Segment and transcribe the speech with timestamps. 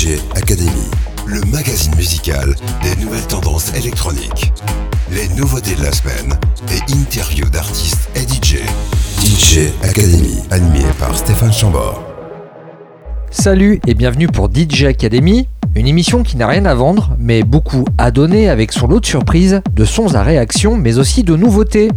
[0.00, 0.88] DJ Academy,
[1.26, 4.50] le magazine musical des nouvelles tendances électroniques.
[5.12, 6.38] Les nouveautés de la semaine
[6.70, 8.60] et interviews d'artistes et DJ.
[9.22, 12.02] DJ Academy, animé par Stéphane Chambord.
[13.30, 17.84] Salut et bienvenue pour DJ Academy, une émission qui n'a rien à vendre, mais beaucoup
[17.98, 21.90] à donner avec son lot de surprises, de sons à réaction, mais aussi de nouveautés.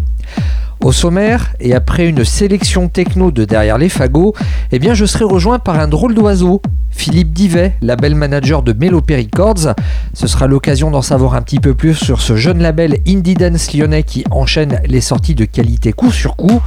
[0.83, 4.33] Au sommaire, et après une sélection techno de derrière les fagots,
[4.73, 6.61] eh bien je serai rejoint par un drôle d'oiseau,
[6.91, 9.75] Philippe Divet, label manager de Melopé Records.
[10.13, 13.73] Ce sera l'occasion d'en savoir un petit peu plus sur ce jeune label indie dance
[13.73, 16.61] lyonnais qui enchaîne les sorties de qualité coup sur coup.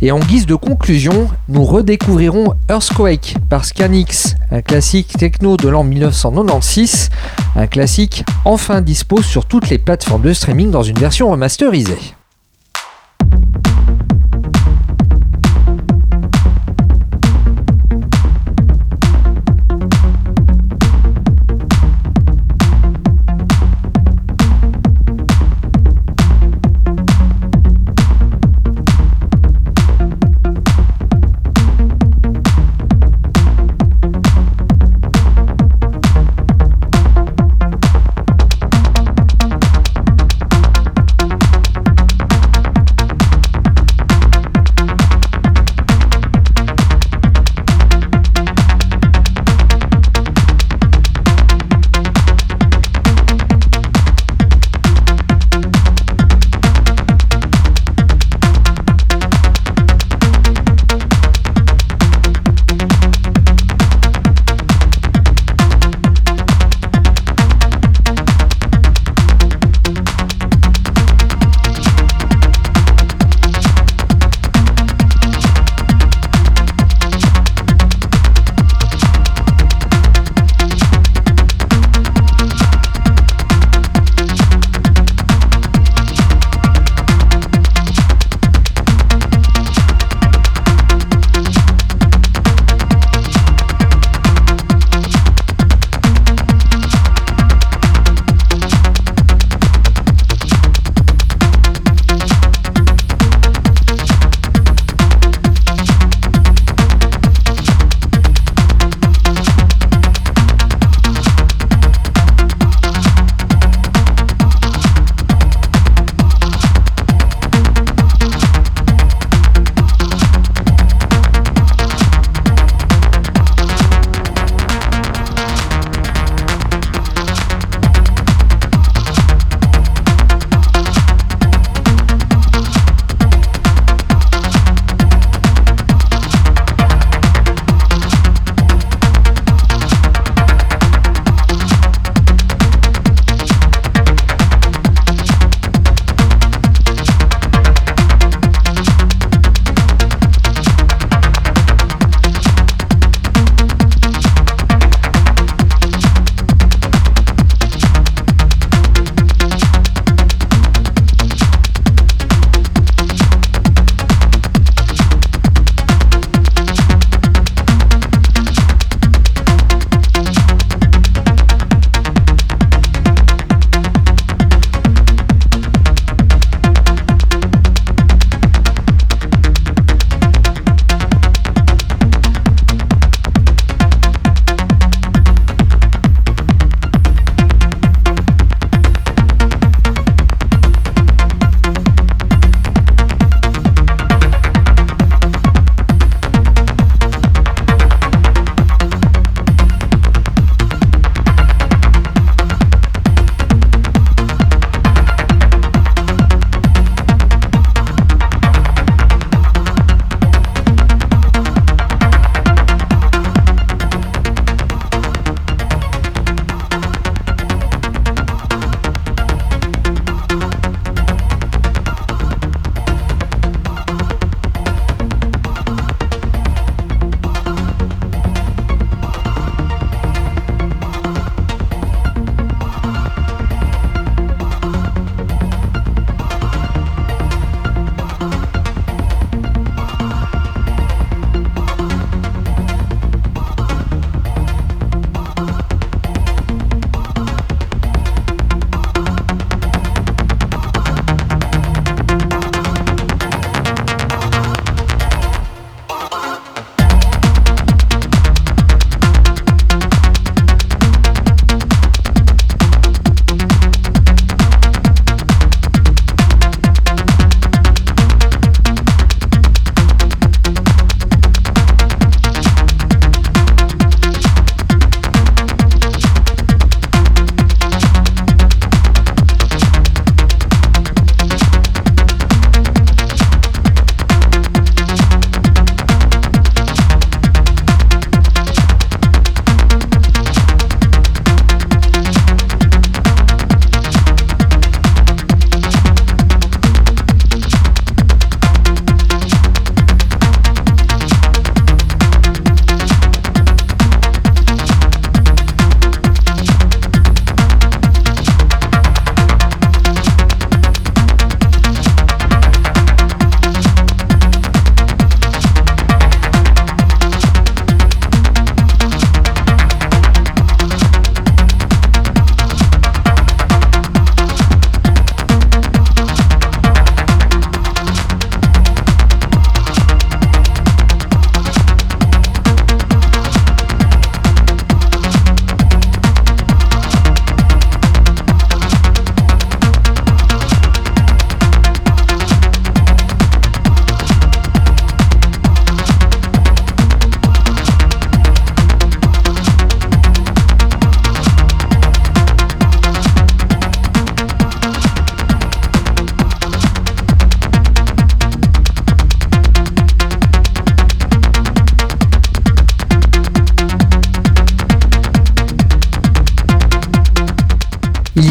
[0.00, 5.82] Et en guise de conclusion, nous redécouvrirons Earthquake par Scanix, un classique techno de l'an
[5.82, 7.10] 1996,
[7.56, 12.14] un classique enfin dispo sur toutes les plateformes de streaming dans une version remasterisée.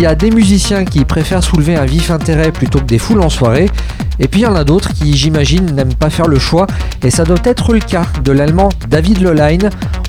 [0.05, 3.29] Y a des musiciens qui préfèrent soulever un vif intérêt plutôt que des foules en
[3.29, 3.71] soirée,
[4.19, 6.67] et puis il y en a d'autres qui, j'imagine, n'aiment pas faire le choix,
[7.03, 9.57] et ça doit être le cas de l'allemand David Lolein.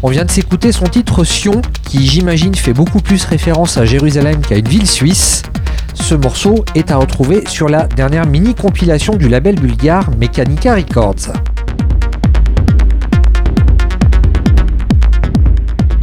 [0.02, 4.42] On vient de s'écouter son titre Sion, qui j'imagine fait beaucoup plus référence à Jérusalem
[4.42, 5.44] qu'à une ville suisse.
[5.94, 11.32] Ce morceau est à retrouver sur la dernière mini-compilation du label bulgare Mechanica Records.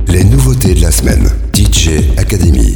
[0.08, 1.30] Les nouveautés de la semaine.
[1.54, 2.74] DJ Academy.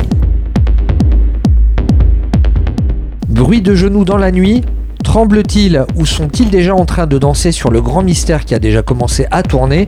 [3.38, 4.64] Bruit de genoux dans la nuit,
[5.04, 8.82] Tremble-t-il ou sont-ils déjà en train de danser sur le grand mystère qui a déjà
[8.82, 9.86] commencé à tourner?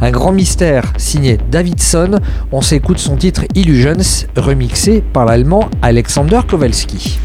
[0.00, 2.18] Un grand mystère signé Davidson.
[2.50, 7.17] On s'écoute son titre Illusions, remixé par l'allemand Alexander Kowalski.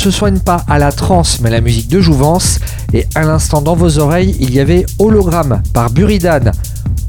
[0.00, 2.58] Se soigne pas à la trance, mais la musique de Jouvence.
[2.94, 6.52] Et à l'instant dans vos oreilles, il y avait Hologramme par Buridan.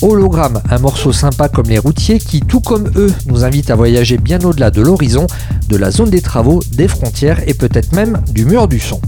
[0.01, 4.17] Hologramme, un morceau sympa comme les routiers qui, tout comme eux, nous invite à voyager
[4.17, 5.25] bien au-delà de l'horizon,
[5.69, 8.99] de la zone des travaux, des frontières et peut-être même du mur du son.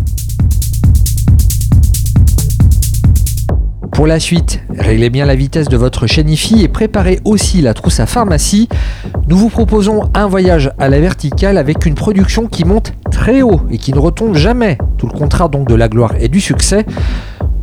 [3.92, 8.00] Pour la suite, réglez bien la vitesse de votre chaîne et préparez aussi la trousse
[8.00, 8.70] à pharmacie.
[9.28, 12.94] Nous vous proposons un voyage à la verticale avec une production qui monte
[13.42, 14.78] haut et qui ne retombe jamais.
[14.98, 16.86] Tout le contraire donc de la gloire et du succès.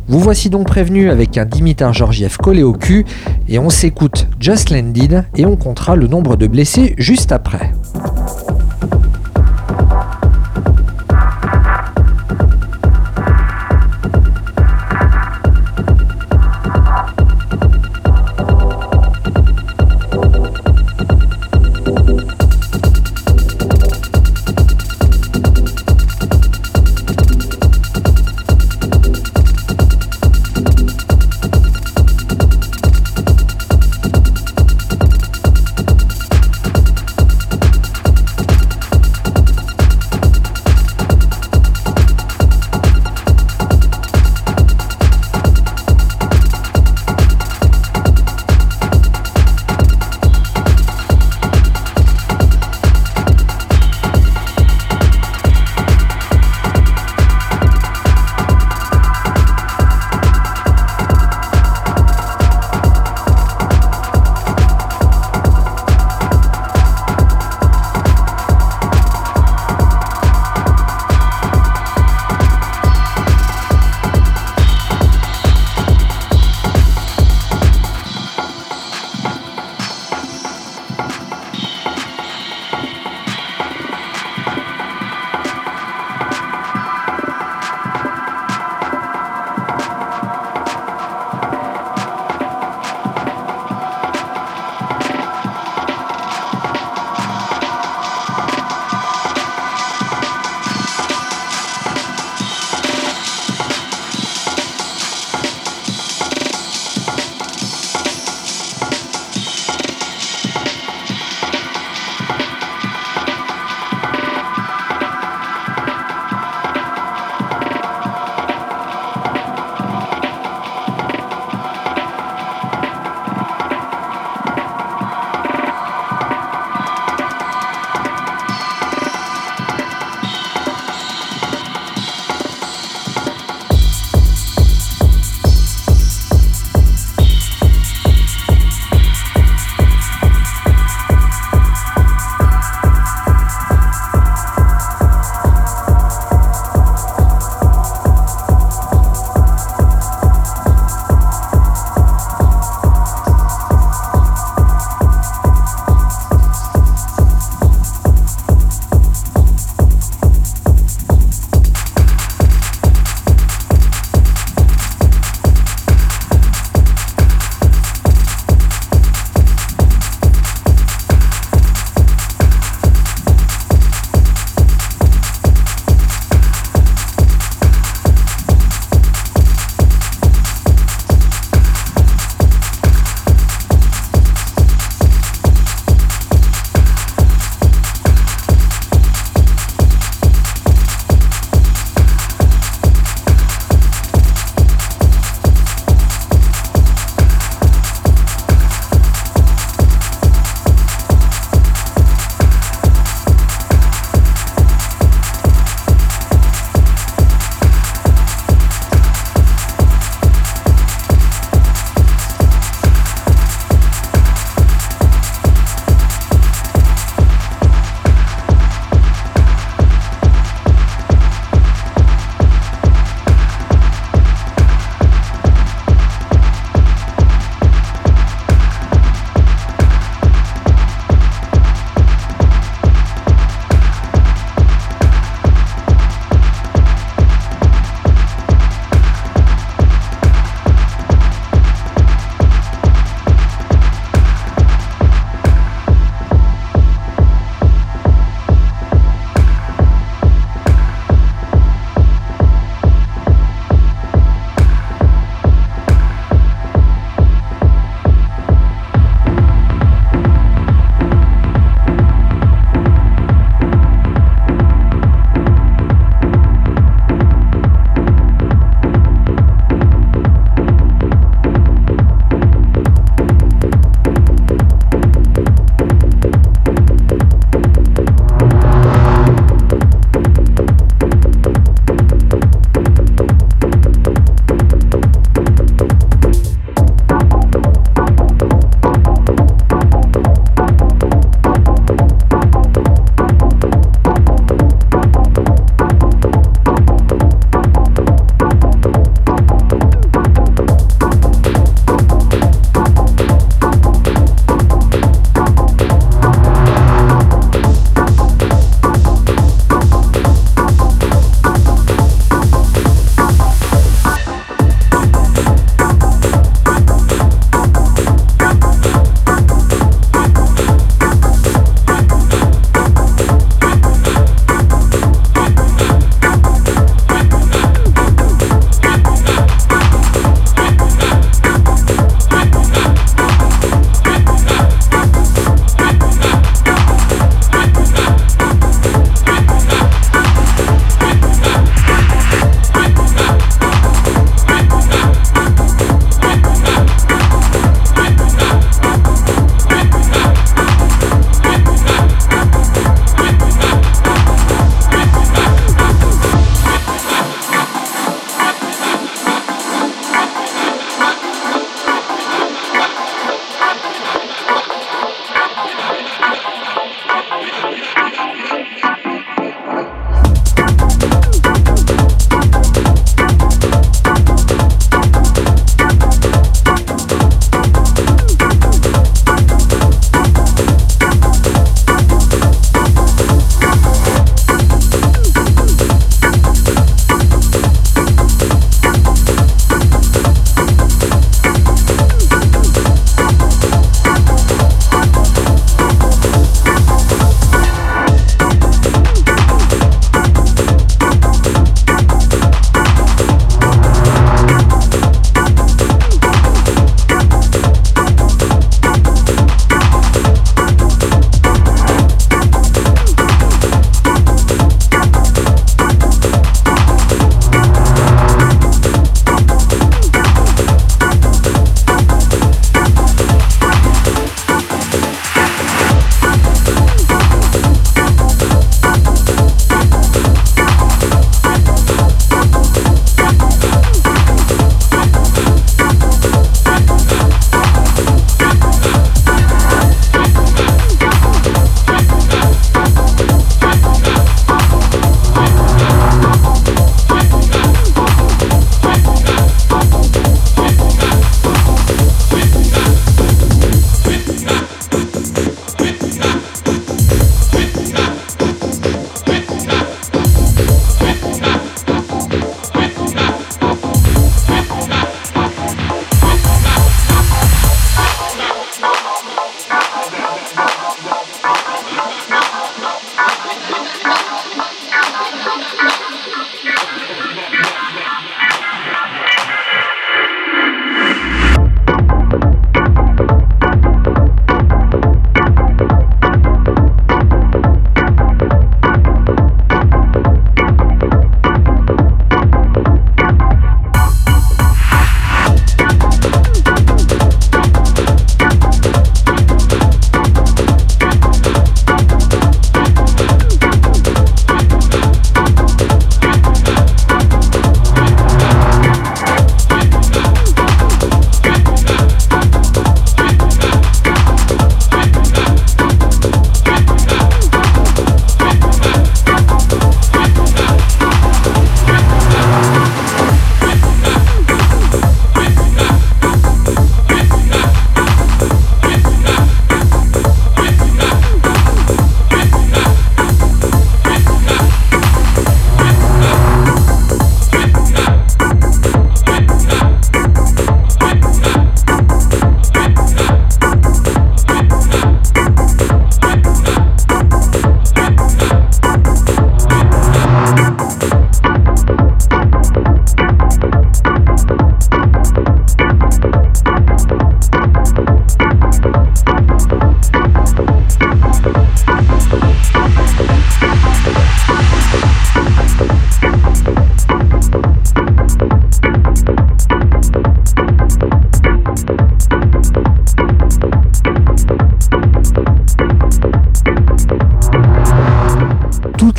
[0.07, 3.05] Vous voici donc prévenu avec un Dimitar Georgiev collé au cul
[3.47, 7.71] et on s'écoute Just Landed et on comptera le nombre de blessés juste après.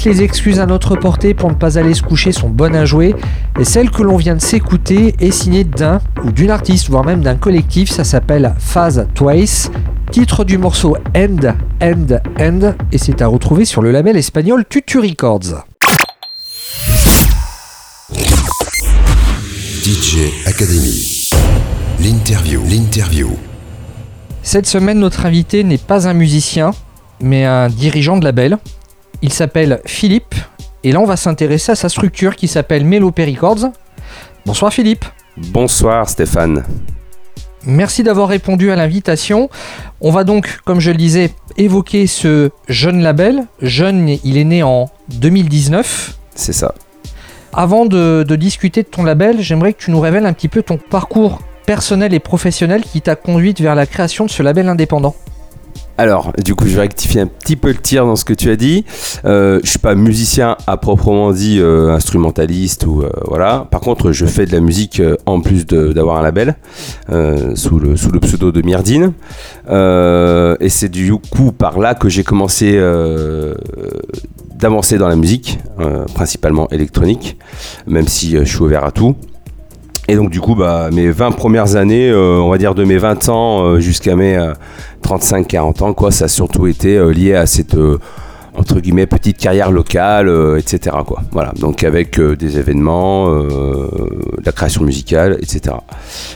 [0.03, 2.85] Toutes les excuses à notre portée pour ne pas aller se coucher sont bonnes à
[2.85, 3.15] jouer.
[3.61, 7.21] Et celle que l'on vient de s'écouter est signée d'un ou d'une artiste, voire même
[7.21, 7.89] d'un collectif.
[7.89, 9.71] Ça s'appelle Phase Twice.
[10.11, 12.75] Titre du morceau End, End, End.
[12.91, 15.65] Et c'est à retrouver sur le label espagnol Tutu Records.
[19.85, 21.31] DJ Academy.
[22.01, 22.61] L'interview.
[22.69, 23.29] L'interview.
[24.43, 26.73] Cette semaine, notre invité n'est pas un musicien,
[27.21, 28.59] mais un dirigeant de label.
[29.23, 30.35] Il s'appelle Philippe,
[30.83, 33.71] et là on va s'intéresser à sa structure qui s'appelle Melopé Records.
[34.45, 35.05] Bonsoir Philippe.
[35.37, 36.65] Bonsoir Stéphane.
[37.65, 39.49] Merci d'avoir répondu à l'invitation.
[40.01, 43.45] On va donc, comme je le disais, évoquer ce jeune label.
[43.61, 46.19] Jeune, il est né en 2019.
[46.35, 46.75] C'est ça.
[47.53, 50.65] Avant de, de discuter de ton label, j'aimerais que tu nous révèles un petit peu
[50.65, 55.15] ton parcours personnel et professionnel qui t'a conduite vers la création de ce label indépendant
[55.99, 58.51] alors, du coup, je vais rectifier un petit peu le tir dans ce que tu
[58.51, 58.85] as dit.
[59.25, 63.67] Euh, je suis pas musicien à proprement dit, euh, instrumentaliste ou euh, voilà.
[63.71, 66.57] Par contre, je fais de la musique euh, en plus d'avoir un label
[67.55, 69.13] sous le pseudo de Myrdine.
[69.69, 72.79] et c'est du coup par là que j'ai commencé
[74.59, 75.59] d'avancer dans la musique,
[76.15, 77.37] principalement électronique,
[77.87, 79.15] même si je suis ouvert à tout.
[80.09, 83.29] Et donc du coup, bah, mes 20 premières années, on va dire de mes 20
[83.29, 84.53] ans jusqu'à mes
[85.03, 87.77] 35-40 euh, ans, quoi, ça a surtout été lié à cette
[88.55, 90.95] entre guillemets petite carrière locale, etc.
[91.07, 91.23] Quoi.
[91.33, 93.35] Voilà, donc avec des événements,
[94.45, 95.77] la création musicale, etc.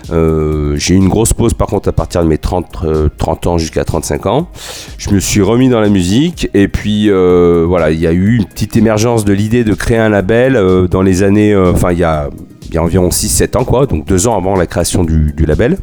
[0.09, 2.87] j'ai eu une grosse pause par contre à partir de mes 30,
[3.19, 4.49] 30 ans jusqu'à 35 ans.
[4.97, 8.47] Je me suis remis dans la musique et puis voilà, il y a eu une
[8.47, 12.31] petite émergence de l'idée de créer un label dans les années, enfin il y a
[12.71, 15.79] il environ 6-7 ans, quoi, donc deux ans avant la création du, label.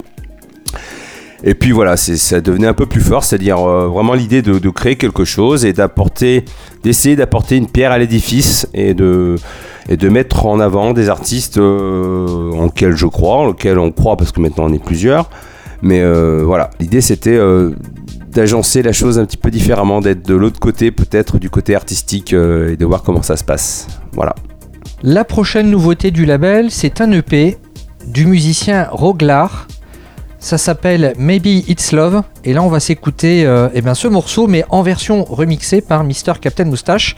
[1.46, 4.96] Et puis voilà, ça devenait un peu plus fort, c'est-à-dire euh, vraiment l'idée de, créer
[4.96, 6.46] quelque chose et d'apporter,
[6.84, 9.36] d'essayer d'apporter une pierre à l'édifice et de,
[9.90, 13.92] et de mettre en avant des artistes euh, en lesquels je crois, en lesquels on
[13.92, 15.30] croit parce que maintenant on est plusieurs.
[15.82, 17.38] Mais euh, voilà, l'idée c'était
[18.32, 22.32] d'agencer la chose un petit peu différemment, d'être de l'autre côté, peut-être du côté artistique
[22.32, 23.88] et de voir comment ça se passe.
[24.14, 24.34] Voilà.
[25.04, 27.58] La prochaine nouveauté du label, c'est un EP
[28.08, 29.68] du musicien Roglar.
[30.44, 32.22] Ça s'appelle Maybe It's Love.
[32.44, 36.04] Et là, on va s'écouter euh, eh bien, ce morceau, mais en version remixée par
[36.04, 36.34] Mr.
[36.42, 37.16] Captain Moustache.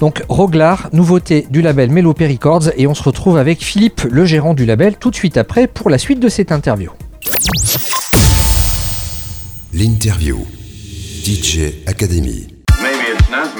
[0.00, 2.70] Donc Roglar, nouveauté du label Melopé Records.
[2.76, 5.88] Et on se retrouve avec Philippe, le gérant du label, tout de suite après pour
[5.88, 6.90] la suite de cette interview.
[9.72, 10.44] L'interview.
[11.24, 12.48] DJ Academy.
[12.82, 13.50] Maybe it's not.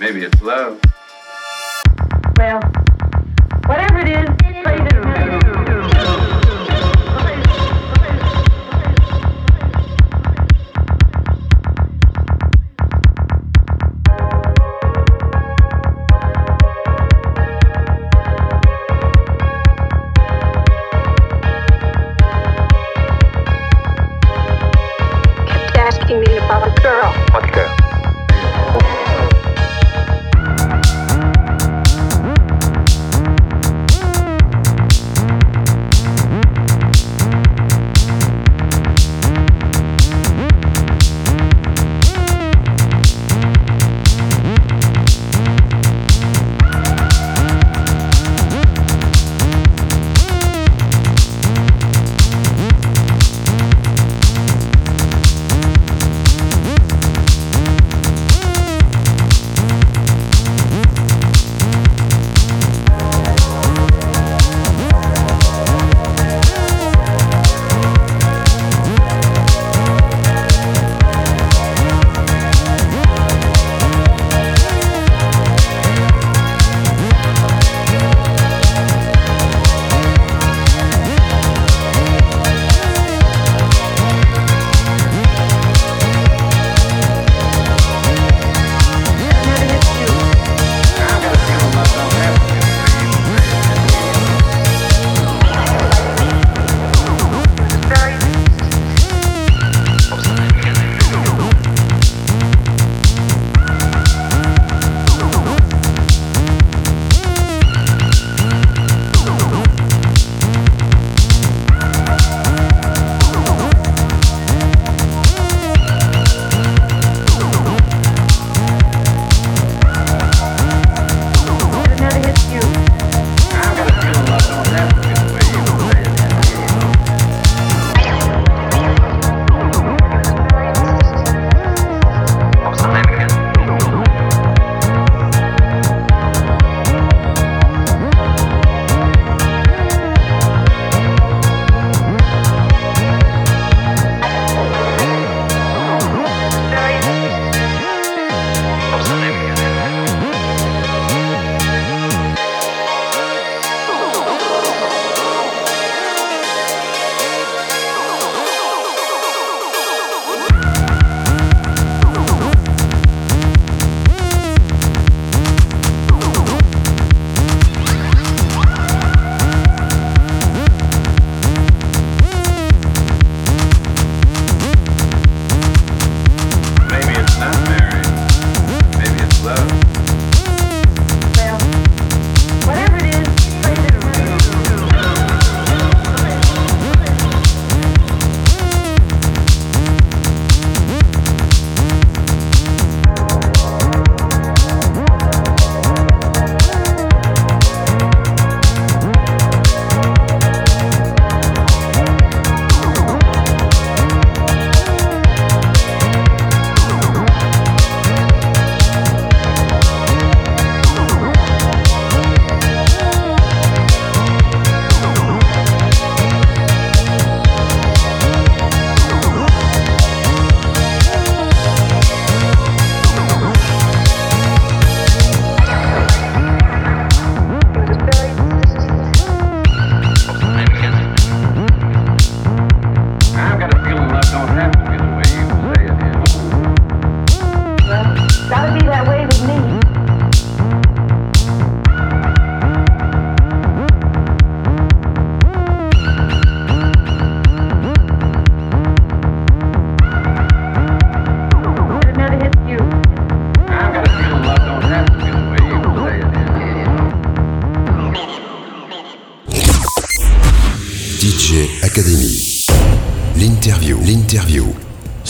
[0.00, 0.78] Maybe it's love.
[2.38, 2.60] Well,
[3.68, 4.33] whatever it is,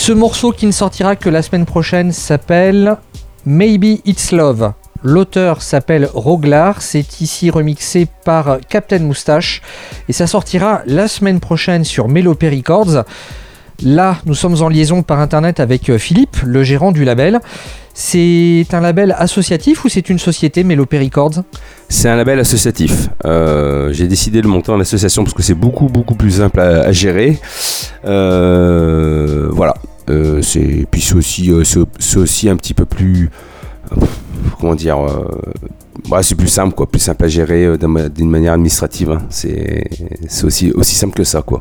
[0.07, 2.99] Ce morceau qui ne sortira que la semaine prochaine s'appelle
[3.47, 4.75] Maybe It's Love.
[5.03, 9.63] L'auteur s'appelle Roglar, c'est ici remixé par Captain Moustache
[10.11, 13.05] et ça sortira la semaine prochaine sur Melopé Records.
[13.83, 17.41] Là, nous sommes en liaison par internet avec euh, Philippe, le gérant du label.
[17.95, 21.43] C'est un label associatif ou c'est une société Melopé Records
[21.89, 23.09] C'est un label associatif.
[23.25, 26.83] Euh, J'ai décidé de monter en association parce que c'est beaucoup beaucoup plus simple à,
[26.83, 27.39] à gérer.
[28.05, 29.75] Euh, voilà.
[30.11, 33.31] Euh, c'est puis c'est aussi euh, c'est aussi un petit peu plus
[33.93, 34.05] euh,
[34.61, 34.99] comment dire.
[36.11, 39.11] ouais, c'est plus simple quoi, plus simple à gérer d'une manière administrative.
[39.11, 39.23] hein.
[39.31, 41.61] C'est aussi aussi simple que ça quoi.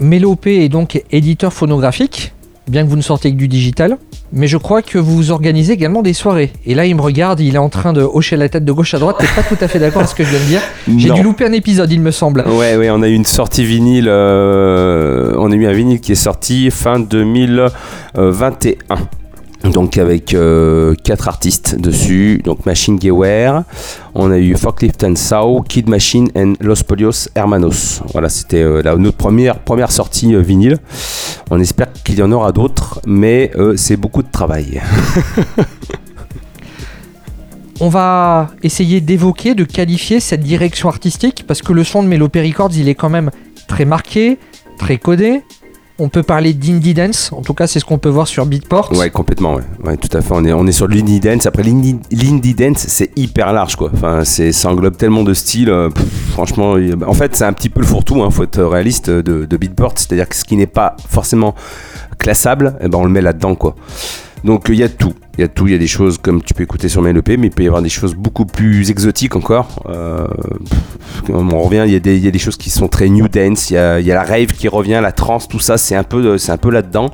[0.00, 2.32] Melopé est donc éditeur phonographique,
[2.66, 3.98] bien que vous ne sortez que du digital.
[4.32, 6.52] Mais je crois que vous organisez également des soirées.
[6.64, 8.94] Et là, il me regarde, il est en train de hocher la tête de gauche
[8.94, 9.16] à droite.
[9.18, 10.60] T'es pas tout à fait d'accord avec ce que je viens de dire.
[10.98, 12.44] J'ai dû louper un épisode, il me semble.
[12.46, 14.06] Ouais, ouais, on a eu une sortie vinyle.
[14.08, 18.96] euh, on a eu un vinyle qui est sorti fin 2021.
[19.64, 23.64] Donc avec euh, quatre artistes dessus, donc Machine Gewehr,
[24.14, 28.00] on a eu Forklift and Sao, Kid Machine and Los Polios Hermanos.
[28.12, 30.78] Voilà, c'était euh, notre première, sortie euh, vinyle.
[31.50, 34.80] On espère qu'il y en aura d'autres, mais c'est beaucoup de travail.
[37.80, 42.42] On va essayer d'évoquer, de qualifier cette direction artistique, parce que le son de Melopé
[42.42, 43.30] Records, il est quand même
[43.68, 44.38] très marqué,
[44.78, 45.42] très codé.
[46.02, 48.90] On peut parler d'indie dance, en tout cas c'est ce qu'on peut voir sur Beatport.
[48.96, 49.96] Ouais, complètement, ouais.
[49.98, 50.32] Tout à fait.
[50.34, 51.44] On est, on est sur l'indie dance.
[51.44, 53.90] Après, l'indie dance, c'est hyper large, quoi.
[53.92, 55.68] Enfin, ça englobe tellement de styles.
[55.68, 55.90] euh,
[56.30, 59.44] franchement, a- en fait, c'est un petit peu le fourre-tout, hein, faut être réaliste, de,
[59.44, 59.92] de Beatport.
[59.96, 61.54] C'est-à-dire que ce qui n'est pas forcément
[62.18, 63.76] classable, eh ben, on le met là-dedans, quoi.
[64.44, 65.14] Donc, il y a tout.
[65.38, 65.66] Il y a tout.
[65.68, 67.82] Y a des choses comme tu peux écouter sur MLP, mais il peut y avoir
[67.82, 69.84] des choses beaucoup plus exotiques encore.
[69.88, 70.26] Euh,
[71.28, 73.70] on revient, il y, a des, choses qui sont très new dance.
[73.70, 76.70] Il y a, la rave qui revient, la trance, tout ça, c'est un peu, peu
[76.70, 77.10] là-dedans.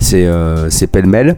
[0.00, 1.36] C'est, euh, c'est pêle-mêle.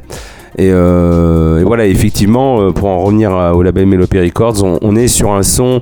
[0.59, 5.07] Et, euh, et voilà, effectivement, euh, pour en revenir au label Melopé Records, on, est
[5.07, 5.81] sur un son,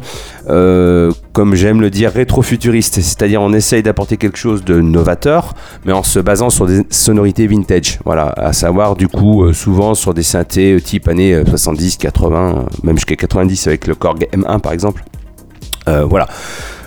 [0.50, 2.96] euh, comme j'aime le dire, rétro-futuriste.
[2.96, 5.54] C'est-à-dire, on essaye d'apporter quelque chose de novateur,
[5.86, 8.00] mais en se basant sur des sonorités vintage.
[8.04, 12.62] Voilà, à savoir, du coup, souvent sur des synthés type années euh, 70, 80, euh,
[12.82, 15.02] même jusqu'à 90 avec le Korg M1 par exemple.
[15.86, 16.26] Voilà.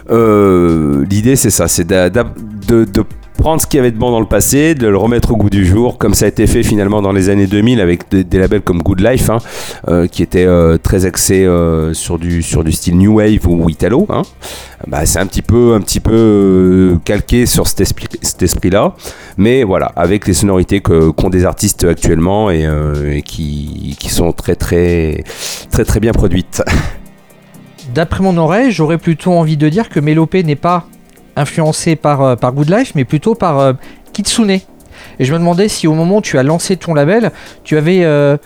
[0.09, 2.09] L'idée, c'est ça, c'est de,
[2.67, 3.03] de
[3.39, 5.49] prendre ce qu'il y avait de bon dans le passé, de le remettre au goût
[5.49, 8.37] du jour, comme ça a été fait finalement dans les années 2000 avec de- des
[8.37, 9.37] labels comme Good Life, hein,
[9.87, 13.69] euh, qui étaient euh, très axés euh, sur, du, sur du style New Wave ou
[13.69, 14.05] Italo.
[14.09, 14.23] Hein.
[14.87, 18.07] Bah, c'est un petit peu, un petit peu calqué sur cet esprit,
[18.41, 18.93] esprit-là,
[19.37, 22.65] mais voilà, avec les sonorités qu'ont des artistes actuellement et,
[23.25, 25.23] qui, qui sont très très
[25.71, 26.61] très très bien produites.
[27.93, 30.85] D'après mon oreille, j'aurais plutôt envie de dire que Melopé n'est pas
[31.39, 33.73] influencé par, euh, par Good Life, mais plutôt par euh,
[34.13, 34.51] Kitsune.
[34.51, 34.61] Et
[35.19, 37.31] je me demandais si au moment où tu as lancé ton label,
[37.63, 38.37] tu avais euh,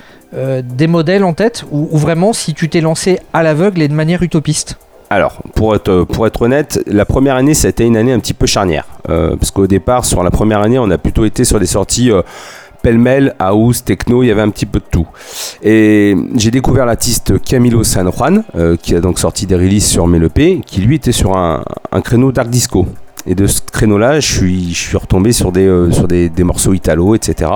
[0.63, 4.21] des modèles en tête, ou, vraiment si tu t'es lancé à l'aveugle et de manière
[4.21, 4.77] utopiste.
[5.09, 8.19] Alors, pour être, pour être honnête, la première année, ça a été une année un
[8.19, 8.87] petit peu charnière.
[9.07, 12.09] Parce qu'au départ, sur la première année, on a plutôt été sur des sorties
[12.83, 15.07] pêle-mêle, house, techno, il y avait un petit peu de tout.
[15.63, 20.05] Et j'ai découvert l'artiste Camilo San Juan, euh, qui a donc sorti des releases sur
[20.05, 22.85] Melopé, qui lui était sur un, un créneau dark disco.
[23.25, 25.89] Et de ce créneau-là, je suis, retombé sur des, euh,
[26.39, 27.49] morceaux italo, etc.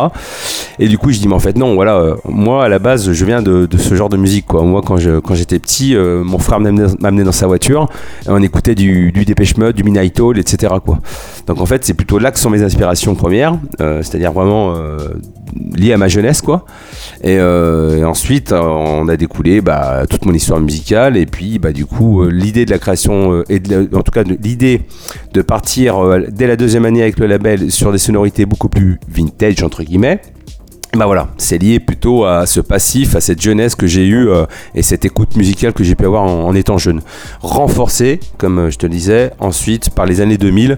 [0.80, 3.11] Et du coup, je dis, mais en fait, non, voilà, euh, moi, à la base,
[3.11, 4.51] je viens de, ce genre de musique.
[4.53, 4.97] Moi, quand
[5.36, 7.89] j'étais petit, euh, mon frère m'amenait dans sa voiture,
[8.26, 10.74] et on écoutait du, du Dépêche Mode, du Midnight Oil, etc..
[11.47, 14.74] Donc, en fait, c'est plutôt là que sont mes inspirations premières, c'est-à-dire vraiment
[15.76, 16.41] liées à ma jeunesse.
[17.24, 22.24] Et, ensuite, on a découlé bah, toute mon histoire musicale, et puis, bah, du coup,
[22.26, 23.61] l'idée de la création, et
[23.93, 24.82] en tout cas, l'idée
[25.34, 25.57] de partir
[25.99, 29.84] euh, dès la deuxième année avec le label sur des sonorités beaucoup plus vintage, entre
[29.84, 30.22] guillemets.
[30.95, 34.45] Bah voilà, c'est lié plutôt à ce passif, à cette jeunesse que j'ai eue euh,
[34.74, 37.01] et cette écoute musicale que j'ai pu avoir en, étant jeune.
[37.41, 40.72] Renforcée, comme euh, je te le disais, ensuite par les années 2000,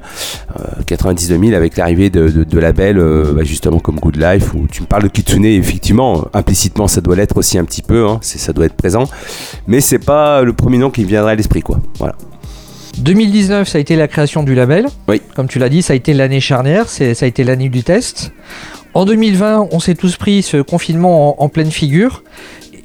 [0.59, 3.01] euh, 90-2000, avec l'arrivée de, de- labels
[3.33, 7.15] bah, justement comme Good Life, où tu me parles de Kitsune, effectivement, implicitement ça doit
[7.15, 9.05] l'être aussi un petit peu, hein, ça doit être présent,
[9.67, 11.79] mais c'est pas le premier nom qui me viendrait à l'esprit, quoi.
[11.99, 12.15] Voilà.
[12.99, 14.85] 2019, ça a été la création du label.
[15.07, 15.21] Oui.
[15.35, 18.31] Comme tu l'as dit, ça a été l'année charnière, ça a été l'année du test.
[18.93, 22.23] En 2020, on s'est tous pris ce confinement en, en pleine figure.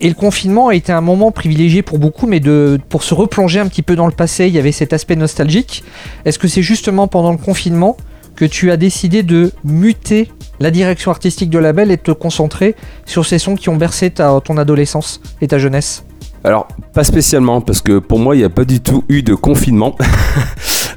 [0.00, 3.60] Et le confinement a été un moment privilégié pour beaucoup, mais de, pour se replonger
[3.60, 5.82] un petit peu dans le passé, il y avait cet aspect nostalgique.
[6.24, 7.96] Est-ce que c'est justement pendant le confinement
[8.36, 12.74] que tu as décidé de muter la direction artistique de label et de te concentrer
[13.06, 16.04] sur ces sons qui ont bercé ta- ton adolescence et ta jeunesse?
[16.45, 19.34] Alors, pas spécialement, parce que pour moi, il n'y a pas du tout eu de
[19.34, 19.97] confinement.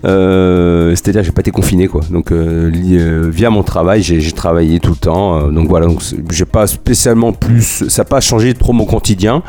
[0.06, 2.02] Euh, C'est-à-dire j'ai pas été confiné quoi.
[2.12, 5.52] Donc euh, euh, via mon travail, j'ai travaillé tout le temps.
[5.52, 9.41] donc voilà, donc j'ai pas spécialement plus, ça n'a pas changé trop mon quotidien.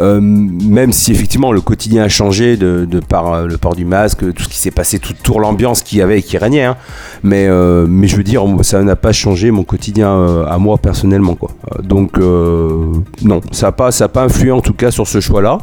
[0.00, 4.20] Euh, même si effectivement le quotidien a changé de, par euh, le port du masque,
[4.34, 6.64] tout ce qui s'est passé, tout tour l'ambiance qu'il y avait et qui régnait.
[6.64, 6.76] hein.
[7.22, 11.34] Mais, euh, mais je veux dire, ça n'a pas changé mon quotidien à moi personnellement.
[11.34, 11.50] Quoi.
[11.82, 15.58] Donc non, ça n'a pas, pas influé en tout cas sur ce choix-là.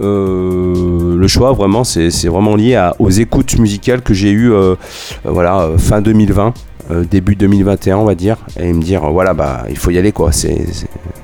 [0.00, 4.52] Le choix vraiment c'est vraiment lié aux écoutes musicales que j'ai eues
[5.24, 6.52] voilà, fin 2020
[6.90, 9.98] euh, début 2021 on va dire et me dire euh, voilà bah il faut y
[9.98, 10.66] aller quoi c'est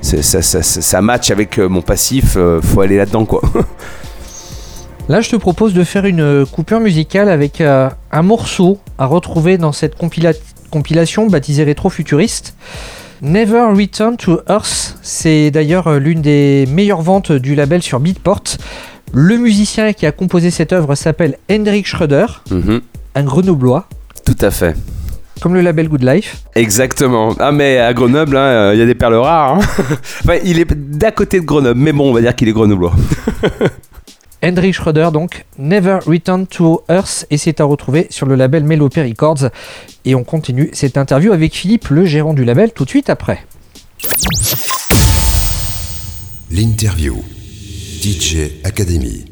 [0.01, 3.41] ça, ça, ça, ça match avec euh, mon passif euh, faut aller là dedans quoi
[5.09, 9.57] Là, je te propose de faire une coupure musicale avec euh, un morceau à retrouver
[9.57, 10.37] dans cette compila-
[10.69, 12.53] compilation baptisée Rétro-Futuriste.
[13.21, 18.43] Never Return to Earth, c'est d'ailleurs euh, l'une des meilleures ventes du label sur Beatport.
[19.11, 22.81] Le musicien qui a composé cette œuvre s'appelle Hendrik Schröder, Mhm.
[23.15, 23.87] un grenoblois,
[24.23, 24.75] tout à fait
[25.41, 26.37] comme le label Good Life.
[26.55, 27.35] Exactement.
[27.39, 29.55] Ah mais à Grenoble, hein, euh, il y a des perles rares.
[29.55, 29.59] hein.
[30.23, 32.93] enfin, il est d'à côté de Grenoble, mais bon, on va dire qu'il est grenoblois.
[34.43, 39.03] Hendrik Schröder, donc Never Return to Earth, et c'est à retrouver sur le label Melopay
[39.03, 39.49] Records.
[40.05, 43.45] Et on continue cette interview avec Philippe, le gérant du label, tout de suite après.
[46.49, 47.23] L'interview.
[48.01, 49.30] DJ Academy.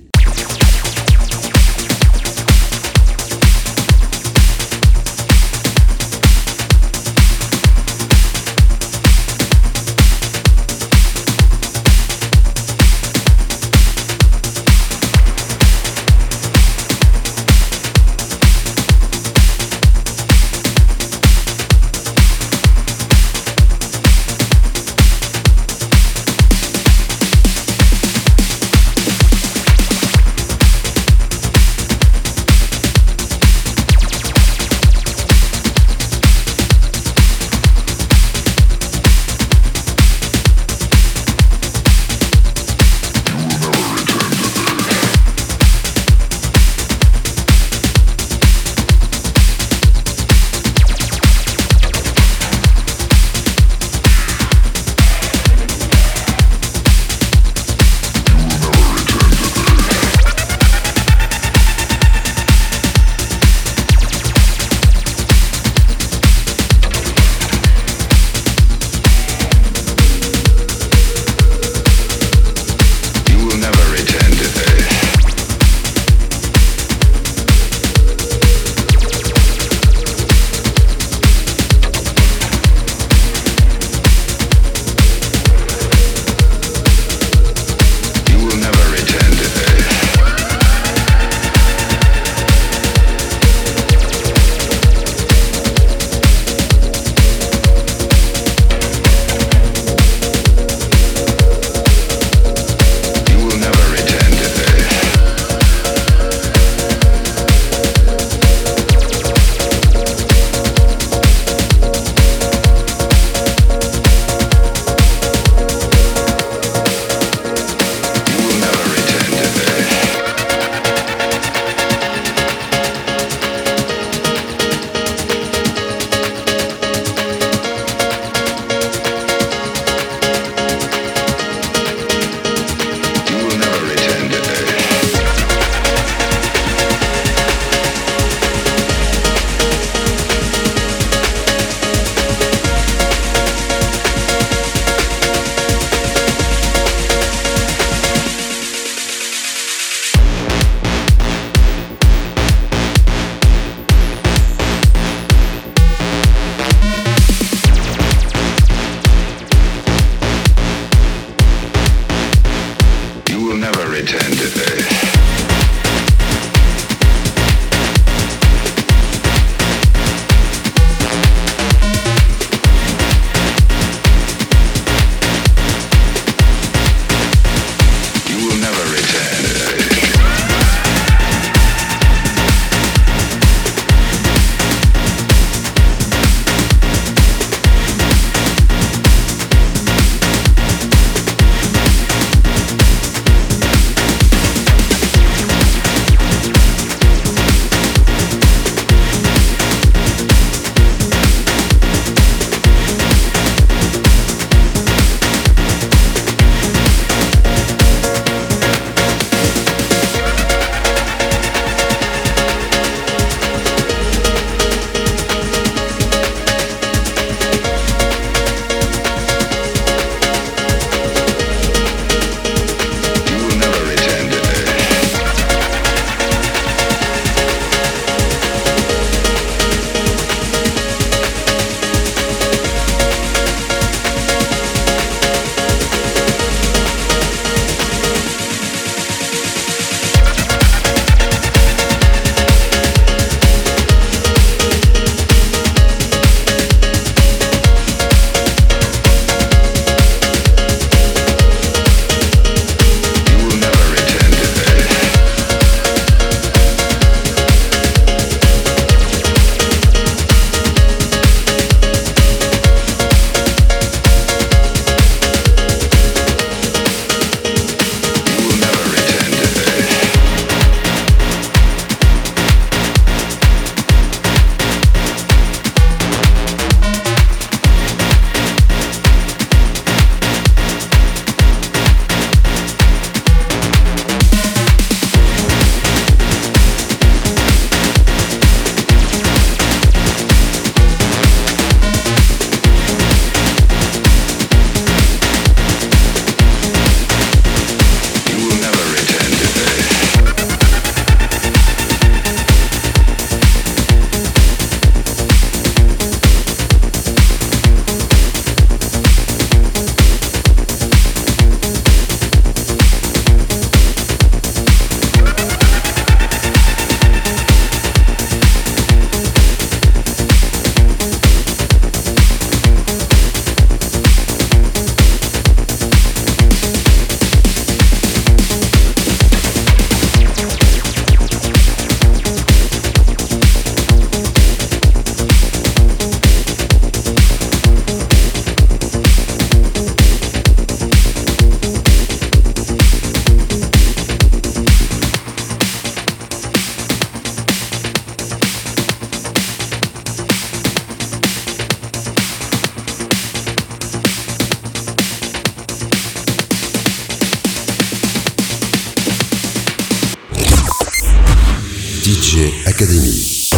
[362.66, 363.50] Academy.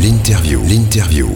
[0.00, 0.60] L'interview.
[0.68, 1.28] L'interview.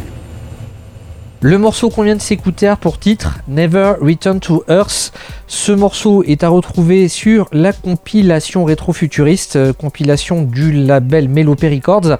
[1.40, 5.12] Le morceau qu'on vient de s'écouter a pour titre Never Return to Earth.
[5.46, 12.18] Ce morceau est à retrouver sur la compilation rétro-futuriste, euh, compilation du label Melopé Records.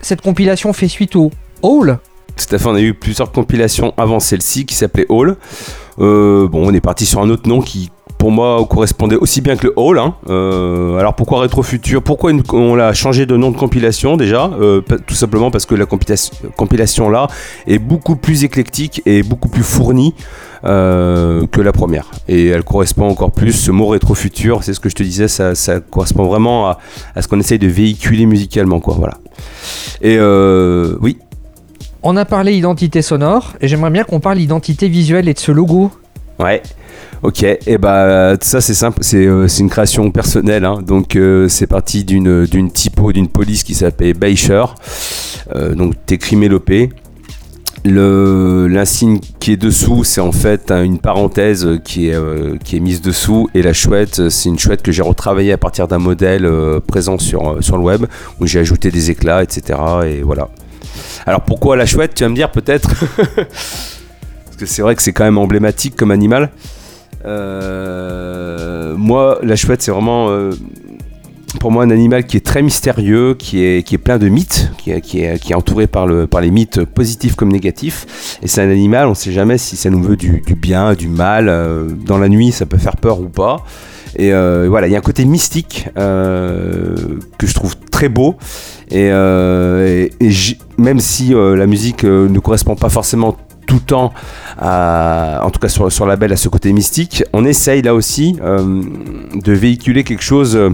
[0.00, 1.98] Cette compilation fait suite au Hall.
[2.36, 5.36] Tout à fait, on a eu plusieurs compilations avant celle-ci qui s'appelait Hall.
[5.98, 9.56] Euh, bon, on est parti sur un autre nom qui, pour moi, correspondait aussi bien
[9.56, 9.98] que le Hall.
[9.98, 10.14] hein.
[10.30, 14.50] Euh, alors pourquoi Rétro Futur Pourquoi une- on l'a changé de nom de compilation déjà?
[14.60, 17.26] Euh, Tout simplement parce que la compilation, compilation là
[17.66, 20.14] est beaucoup plus éclectique et beaucoup plus fournie
[20.64, 22.10] euh, que la première.
[22.28, 25.28] Et elle correspond encore plus, ce mot Rétro Futur, c'est ce que je te disais,
[25.28, 26.78] ça, ça correspond vraiment à,
[27.14, 28.80] à ce qu'on essaye de véhiculer musicalement.
[28.80, 29.18] Quoi, voilà.
[30.00, 30.18] Et
[31.00, 31.18] oui,
[32.02, 35.52] On a parlé identité sonore et j'aimerais bien qu'on parle identité visuelle et de ce
[35.52, 35.90] logo.
[36.38, 36.62] Ouais.
[37.24, 40.82] Ok, et bah tout ça c'est simple, c'est euh, une création personnelle, hein.
[40.86, 44.66] donc euh, c'est parti d'une typo d'une police qui s'appelait Beischer,
[45.56, 46.90] euh, donc t'écris mélopée.
[47.86, 52.76] Le l'insigne qui est dessous, c'est en fait hein, une parenthèse qui est euh, qui
[52.76, 55.98] est mise dessous et la chouette, c'est une chouette que j'ai retravaillée à partir d'un
[55.98, 56.46] modèle
[56.86, 58.04] présent sur sur le web
[58.38, 59.78] où j'ai ajouté des éclats, etc.
[60.06, 60.50] Et voilà.
[61.24, 62.14] Alors pourquoi la chouette?
[62.14, 62.90] Tu vas me dire peut-être?
[63.24, 66.50] Parce que c'est vrai que c'est quand même emblématique comme animal.
[67.24, 70.50] Euh, moi, la chouette, c'est vraiment euh,
[71.60, 75.54] pour moi un animal qui est très mystérieux, qui est, plein de mythes, qui est,
[75.54, 78.38] entouré par, le, par les mythes positifs comme négatifs.
[78.42, 80.94] Et c'est un animal, on ne sait jamais si ça nous veut du, du bien,
[80.94, 81.48] du mal.
[81.48, 83.64] Euh, dans la nuit, ça peut faire peur ou pas.
[84.16, 88.36] Et voilà, il y a un côté mystique que je trouve très beau.
[88.92, 89.10] Et,
[90.78, 93.36] même si la musique ne correspond pas forcément
[93.66, 94.12] tout temps,
[94.58, 97.94] à- en tout cas sur, sur la belle, à ce côté mystique, on essaye là
[97.94, 98.82] aussi euh,
[99.34, 100.56] de véhiculer quelque chose.
[100.56, 100.70] euh,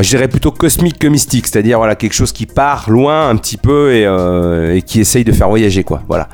[0.00, 3.56] je dirais plutôt cosmique que mystique, c'est-à-dire voilà quelque chose qui part loin un petit
[3.56, 6.02] peu et, euh, qui essaye de faire voyager quoi.
[6.08, 6.28] Voilà.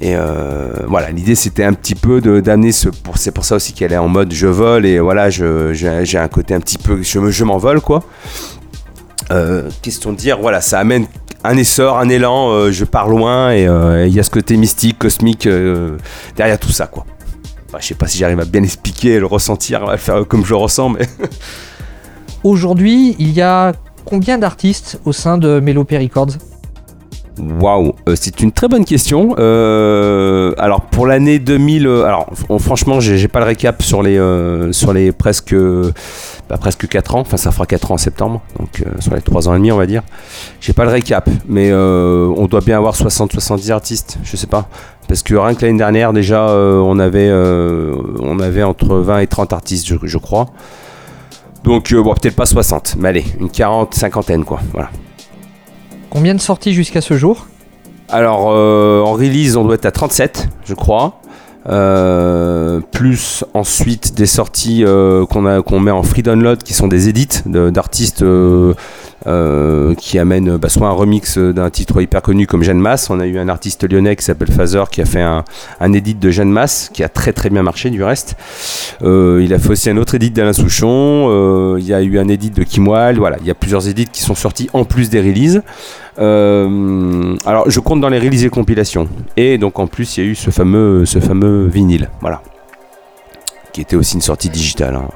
[0.00, 2.88] Et euh, voilà, l'idée c'était un petit peu d'amener ce.
[3.14, 6.28] C'est pour ça aussi qu'elle est en mode je vole et voilà, je- j'ai un
[6.28, 7.00] côté un petit peu.
[7.02, 8.02] Je, je m'envole quoi.
[9.34, 11.06] Euh, question de dire, voilà, ça amène
[11.42, 14.56] un essor, un élan, euh, je pars loin et euh, il y a ce côté
[14.56, 15.48] mystique, cosmique
[16.36, 17.04] derrière tout ça quoi.
[17.66, 20.44] Enfin, je sais pas si j'arrive à bien expliquer, le ressentir, à le faire comme
[20.44, 21.08] je le ressens, mais.
[22.44, 23.72] Aujourd'hui, il y a
[24.04, 26.36] combien d'artistes au sein de Melopé Records
[27.38, 29.34] Waouh, c'est une très bonne question.
[29.38, 32.28] Euh, alors pour l'année 2000, euh, alors
[32.60, 35.54] franchement, j'ai j'ai pas le récap sur les euh, sur les presque
[36.48, 37.20] bah, presque 4 ans.
[37.20, 39.72] Enfin, ça fera 4 ans en septembre, donc euh, sur les 3 ans et demi,
[39.72, 40.02] on va dire.
[40.60, 44.68] J'ai pas le récap, mais euh, on doit bien avoir 60-70 artistes, je sais pas.
[45.08, 49.20] Parce que rien que l'année dernière, déjà, euh, on avait euh, on avait entre 20
[49.20, 50.46] et 30 artistes, je, je crois.
[51.64, 54.60] Donc euh, bon, peut-être pas 60, mais allez, une 40, cinquantaine quoi.
[54.72, 54.90] Voilà.
[56.10, 57.46] Combien de sorties jusqu'à ce jour?
[58.08, 61.20] Alors, euh, en release, on doit être à 37, je crois.
[61.66, 65.40] Euh, plus ensuite des sorties euh, qu'on
[65.80, 68.74] met en free download qui sont des edits d'artistes euh,
[69.26, 73.20] euh, qui amènent bah, soit un remix d'un titre hyper connu comme Jeanne Masse on
[73.20, 75.44] a eu un artiste lyonnais qui s'appelle Fazer qui a fait un,
[75.80, 78.36] un edit de Jeanne Masse qui a très très bien marché du reste
[79.02, 82.18] Euh, il a fait aussi un autre edit d'Alain Souchon euh, il y a eu
[82.18, 84.84] un edit de Kim Wilde voilà il y a plusieurs edits qui sont sortis en
[84.84, 85.62] plus des releases
[86.18, 89.08] euh, alors, je compte dans les releases et compilations.
[89.36, 92.08] Et donc, en plus, il y a eu ce fameux, ce fameux vinyle.
[92.20, 92.40] Voilà.
[93.72, 94.94] Qui était aussi une sortie digitale.
[94.94, 95.08] hein.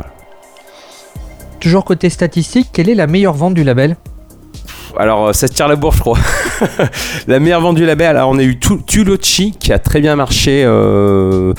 [1.60, 3.96] Toujours côté statistique, quelle est la meilleure vente du label
[4.96, 6.18] Alors, euh, ça se tire la bourre, je crois.
[7.26, 10.62] la meilleure vendue label, alors on a eu Tu- Tulochi qui a très bien marché.
[10.64, 11.52] euh,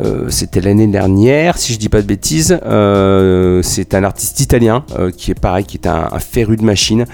[0.00, 2.58] euh, C'était l'année dernière, si je dis pas de bêtises.
[2.62, 4.84] C'est un artiste italien
[5.16, 7.04] qui est pareil, qui est un, féru de machine,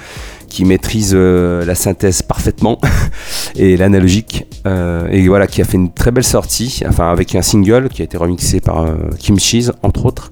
[0.49, 2.79] qui maîtrise la synthèse parfaitement
[3.57, 4.47] et l'analogique.
[4.67, 8.05] Et voilà, qui a fait une très belle sortie, enfin avec un single qui a
[8.05, 8.85] été remixé par
[9.19, 10.31] Kim Cheese, entre autres.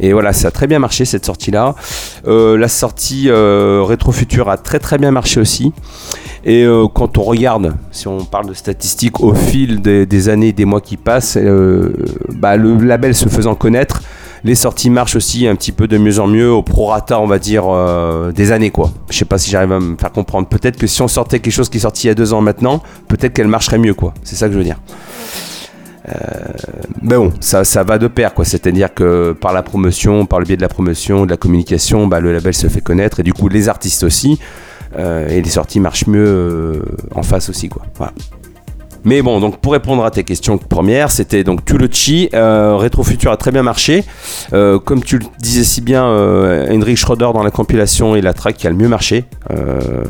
[0.00, 1.74] Et voilà, ça a très bien marché cette sortie-là.
[2.26, 5.72] Euh, la sortie euh, Rétro Futur a très très bien marché aussi.
[6.44, 10.52] Et euh, quand on regarde, si on parle de statistiques au fil des, des années,
[10.52, 11.92] des mois qui passent, euh,
[12.34, 14.02] bah, le label se faisant connaître,
[14.44, 17.40] les sorties marchent aussi un petit peu de mieux en mieux au prorata, on va
[17.40, 17.64] dire,
[18.32, 18.92] des années quoi.
[19.10, 20.46] Je sais pas si j'arrive à me faire comprendre.
[20.46, 22.42] Peut-être que si on sortait quelque chose qui est sorti il y a deux ans
[22.42, 24.14] maintenant, peut-être qu'elle marcherait mieux quoi.
[24.22, 24.78] C'est ça que je veux dire.
[27.02, 28.44] Mais bon, ça, ça va de pair, quoi.
[28.44, 32.20] C'est-à-dire que par la promotion, par le biais de la promotion, de la communication, bah,
[32.20, 34.38] le label se fait connaître et du coup les artistes aussi.
[34.98, 36.82] euh, et les sorties marchent mieux euh,
[37.14, 37.82] en face aussi, quoi.
[39.04, 43.30] Mais bon, donc pour répondre à tes questions premières, c'était donc Tulochi, euh, Rétro Futur
[43.30, 44.04] a très bien marché.
[44.52, 48.32] Euh, comme tu le disais si bien, euh, Hendrik Schroeder dans la compilation est la
[48.32, 49.24] track qui a le mieux marché.
[49.52, 50.04] Euh,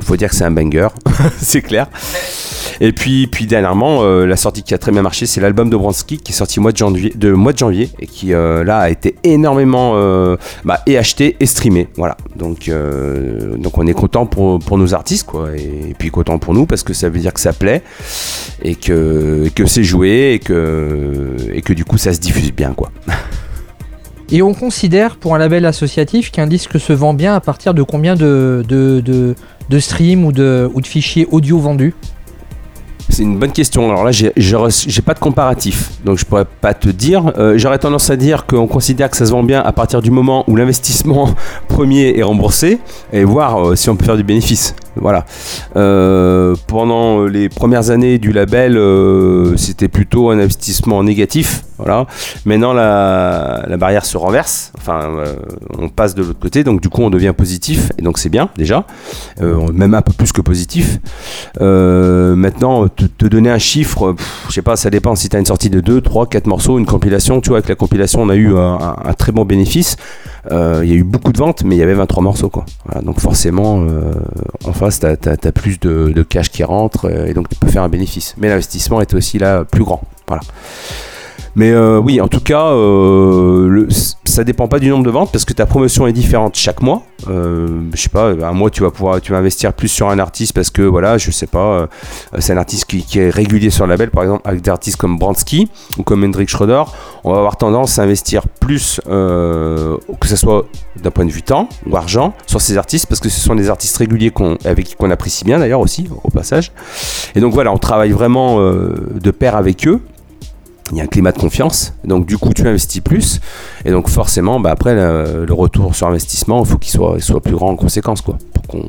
[0.00, 0.88] faut dire que c'est un banger,
[1.38, 1.88] c'est clair.
[2.80, 5.76] Et puis, puis dernièrement, euh, la sortie qui a très bien marché, c'est l'album de
[5.76, 9.16] Bransky qui est sorti mois de mois de janvier et qui euh, là a été
[9.24, 9.94] énormément
[10.64, 11.88] bah, et acheté et streamé.
[11.96, 12.16] Voilà.
[12.36, 12.70] Donc,
[13.58, 16.84] donc on est content pour, pour nos artistes quoi, et, puis content pour nous parce
[16.84, 17.82] que ça veut dire que ça plaît
[18.62, 22.52] et que, et que c'est joué et que, et que du coup ça se diffuse
[22.52, 22.92] bien quoi.
[24.30, 27.82] Et on considère pour un label associatif qu'un disque se vend bien à partir de
[27.82, 31.94] combien de, de, streams ou de, fichiers audio vendus?
[33.08, 33.88] C'est une bonne question.
[33.88, 37.32] Alors là, j'ai pas de comparatif, donc je pourrais pas te dire.
[37.38, 40.10] Euh, J'aurais tendance à dire qu'on considère que ça se vend bien à partir du
[40.10, 41.34] moment où l'investissement
[41.68, 42.78] premier est remboursé
[43.14, 44.74] et voir euh, si on peut faire du bénéfice.
[45.00, 45.24] Voilà.
[45.76, 51.62] Euh, pendant les premières années du label, euh, c'était plutôt un investissement négatif.
[51.78, 52.06] Voilà.
[52.44, 54.72] Maintenant, la, barrière se renverse.
[54.76, 55.36] Enfin, euh,
[55.78, 58.48] on passe de l'autre côté, donc du coup, on devient positif, et donc c'est bien
[58.56, 58.84] déjà,
[59.40, 60.98] Euh, même un peu plus que positif.
[61.60, 64.16] Euh, maintenant, te, donner un chiffre,
[64.48, 66.78] je sais pas, ça dépend si tu as une sortie de 2, 3, 4 morceaux,
[66.78, 67.40] une compilation.
[67.40, 69.96] Tu vois, avec la compilation, on a eu un très bon bénéfice.
[70.50, 72.48] Euh, Il y a eu beaucoup de ventes, mais il y avait 23 morceaux.
[72.48, 72.64] Quoi.
[73.02, 74.12] Donc forcément, euh,
[74.64, 77.68] en face, tu as, plus de, de cash qui rentre, euh, et donc tu peux
[77.68, 78.34] faire un bénéfice.
[78.38, 80.02] Mais l'investissement est aussi là plus grand.
[80.26, 80.42] Voilà.
[81.56, 83.88] Mais euh, oui, en tout cas, euh, le-
[84.24, 87.02] ça dépend pas du nombre de ventes parce que ta promotion est différente chaque mois.
[87.28, 90.18] Euh, je sais pas, un mois tu vas pouvoir, tu vas investir plus sur un
[90.18, 91.86] artiste parce que voilà, je sais pas, euh,
[92.38, 95.18] c'est un artiste qui, est régulier sur le label, par exemple avec des artistes comme
[95.18, 95.68] Bransky
[95.98, 96.84] ou comme Hendrik Schroeder,
[97.24, 100.66] on va avoir tendance à investir plus, euh, que ce soit
[101.02, 103.70] d'un point de vue temps ou argent, sur ces artistes parce que ce sont des
[103.70, 106.70] artistes réguliers qu'on, avec qui qu'on apprécie bien d'ailleurs aussi au passage.
[107.34, 110.00] Et donc voilà, on travaille vraiment de pair avec eux
[110.90, 113.40] il y a un climat de confiance, donc du coup tu investis plus,
[113.84, 117.40] et donc forcément bah, après le, retour sur investissement, il faut qu'il soit, il soit
[117.40, 118.86] plus grand en conséquence, quoi, pour qu'on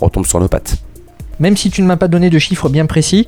[0.00, 0.76] retombe sur nos pattes.
[1.40, 3.26] Même si tu ne m'as pas donné de chiffres bien précis,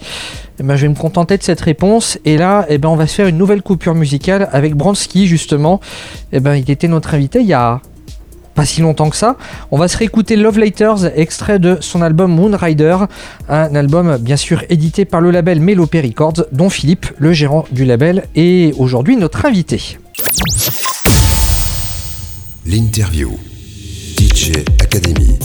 [0.61, 2.19] eh ben, je vais me contenter de cette réponse.
[2.27, 5.81] Et là, eh ben, on va se faire une nouvelle coupure musicale avec Bransky, justement.
[6.31, 7.81] Eh ben, il était notre invité il y a
[8.55, 9.37] pas si longtemps que ça.
[9.71, 12.97] On va se réécouter Love Letters, extrait de son album Moonrider,
[13.49, 17.85] un album bien sûr édité par le label Melopé Records, dont Philippe, le gérant du
[17.85, 19.99] label, est aujourd'hui notre invité.
[22.67, 23.33] L'interview.
[24.17, 25.39] DJ Academy.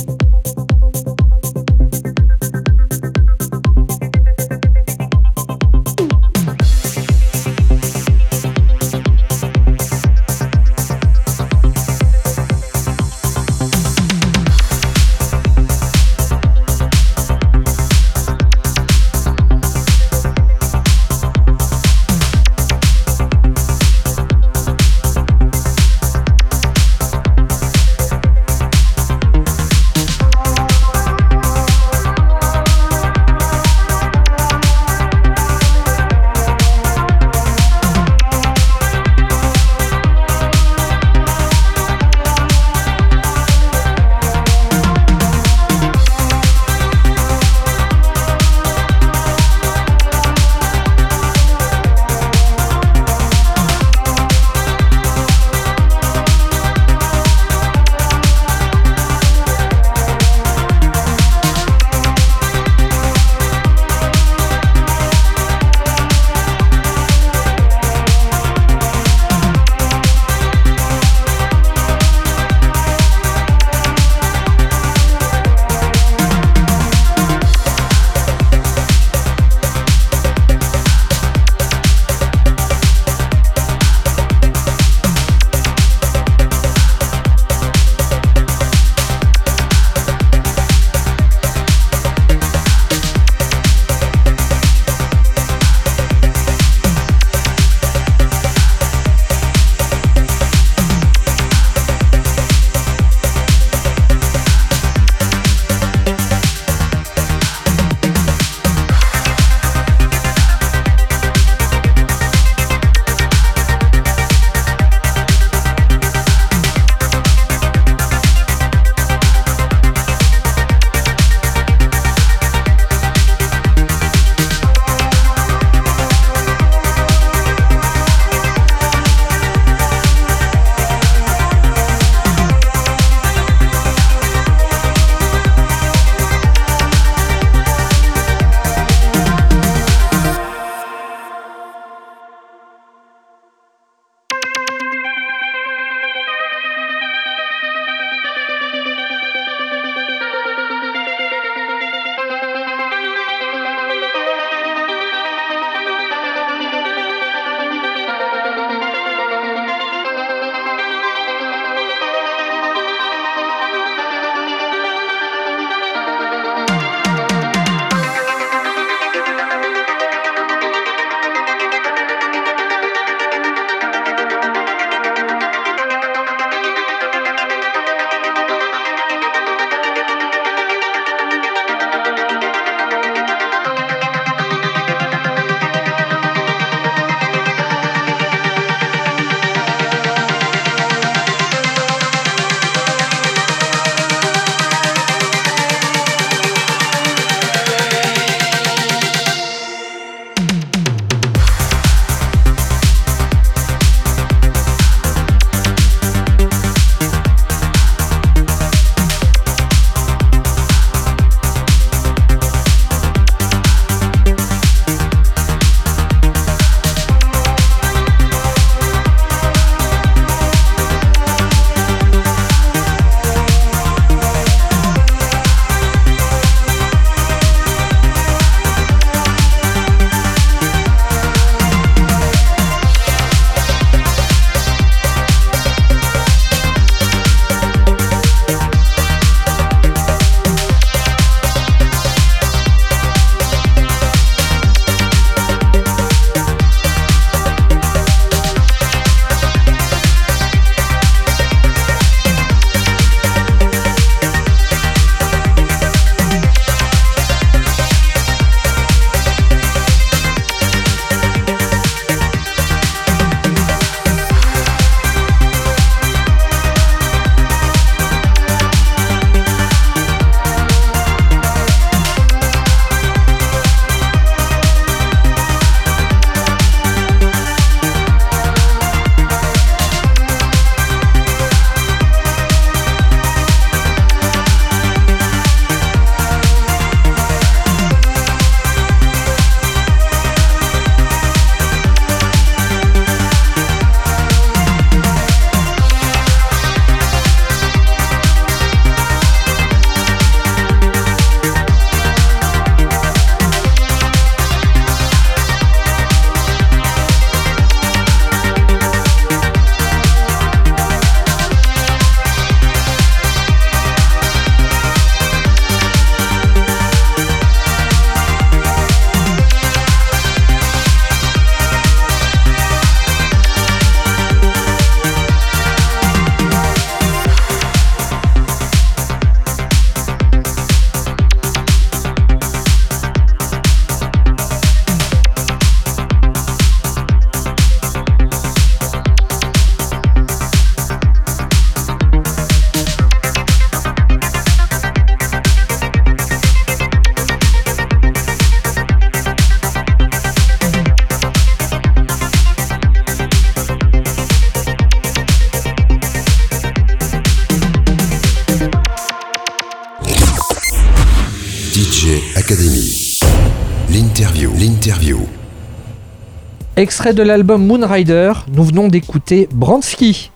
[366.77, 370.29] Extrait de l'album Moonrider, nous venons d'écouter Bransky.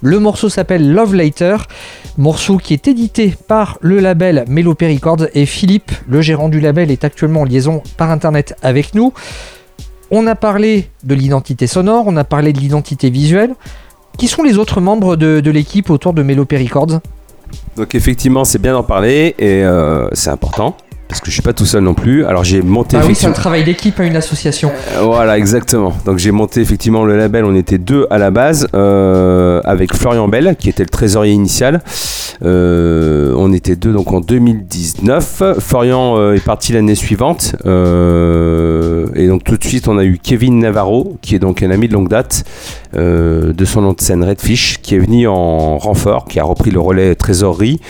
[0.00, 1.58] Le morceau s'appelle Love Later,
[2.16, 6.90] morceau qui est édité par le label Melopé Records et Philippe, le gérant du label,
[6.90, 9.12] est actuellement en liaison par internet avec nous.
[10.10, 13.54] On a parlé de l'identité sonore, on a parlé de l'identité visuelle.
[14.16, 17.00] Qui sont les autres membres de, l'équipe autour de Melopé Records
[17.76, 20.74] Donc effectivement, c'est bien d'en parler et euh, c'est important
[21.12, 22.24] parce que je suis pas tout seul non plus.
[22.24, 24.72] Alors j'ai monté Ah oui, c'est un travail d'équipe à une association.
[24.96, 25.92] Euh, Voilà, exactement.
[26.06, 27.44] Donc j'ai monté effectivement le label.
[27.44, 31.82] On était deux à la base, euh, avec Florian Bell, qui était le trésorier initial.
[32.42, 35.42] Euh, on était deux donc en 2019.
[35.58, 37.56] Florian euh, est parti l'année suivante.
[37.66, 41.70] Euh, et donc tout de suite, on a eu Kevin Navarro, qui est donc un
[41.70, 42.44] ami de longue date,
[42.96, 46.70] euh, de son nom de scène Redfish, qui est venu en renfort, qui a repris
[46.70, 47.80] le relais trésorerie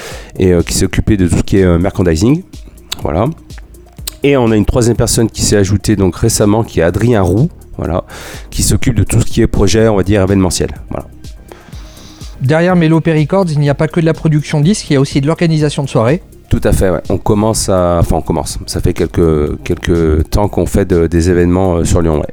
[0.41, 2.43] et qui s'est occupé de tout ce qui est merchandising.
[3.03, 3.27] Voilà.
[4.23, 7.49] Et on a une troisième personne qui s'est ajoutée donc récemment, qui est Adrien Roux,
[7.77, 8.05] voilà,
[8.51, 10.71] qui s'occupe de tout ce qui est projet, on va dire événementiel.
[10.91, 11.07] Voilà.
[12.41, 14.97] Derrière Melopé Records, il n'y a pas que de la production de disques, il y
[14.97, 16.23] a aussi de l'organisation de soirées.
[16.49, 16.91] Tout à fait.
[16.91, 17.01] ouais.
[17.09, 18.59] On commence à, enfin on commence.
[18.67, 22.17] Ça fait quelques quelques temps qu'on fait de- des événements euh, sur Lyon.
[22.19, 22.27] Ouais.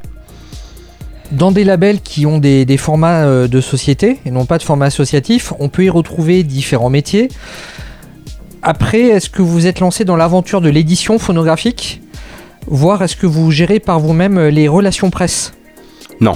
[1.32, 4.64] Dans des labels qui ont des, des formats euh, de société et non pas de
[4.64, 7.30] format associatif, on peut y retrouver différents métiers.
[8.62, 12.02] Après, est-ce que vous êtes lancé dans l'aventure de l'édition phonographique?
[12.68, 15.54] Voire est-ce que vous gérez par vous-même euh, les relations presse?
[16.20, 16.34] Non,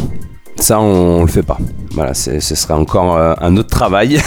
[0.55, 1.57] ça on, le fait pas.
[1.91, 4.19] Voilà, ce serait encore euh, un autre travail.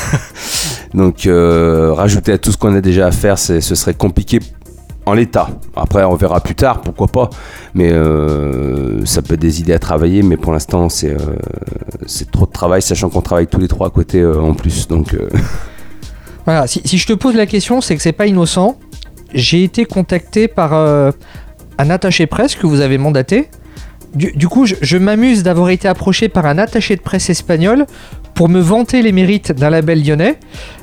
[0.94, 4.40] Donc euh, rajouter à tout ce qu'on a déjà à faire, ce serait compliqué
[5.06, 5.48] en l'état.
[5.74, 7.30] Après, on verra plus tard, pourquoi pas.
[7.74, 7.90] Mais
[9.04, 11.16] ça peut être des idées à travailler, mais pour l'instant, c'est
[12.32, 14.88] trop de travail, sachant qu'on travaille tous les trois à côté en plus.
[14.88, 15.14] Donc
[16.46, 18.78] Voilà, si, je te pose la question, c'est que c'est pas innocent.
[19.34, 21.10] J'ai été contacté par euh,
[21.76, 23.48] un attaché presse que vous avez mandaté.
[24.14, 27.84] Du, coup, je m'amuse d'avoir été approché par un attaché de presse espagnol
[28.32, 30.38] pour me vanter les mérites d'un label lyonnais,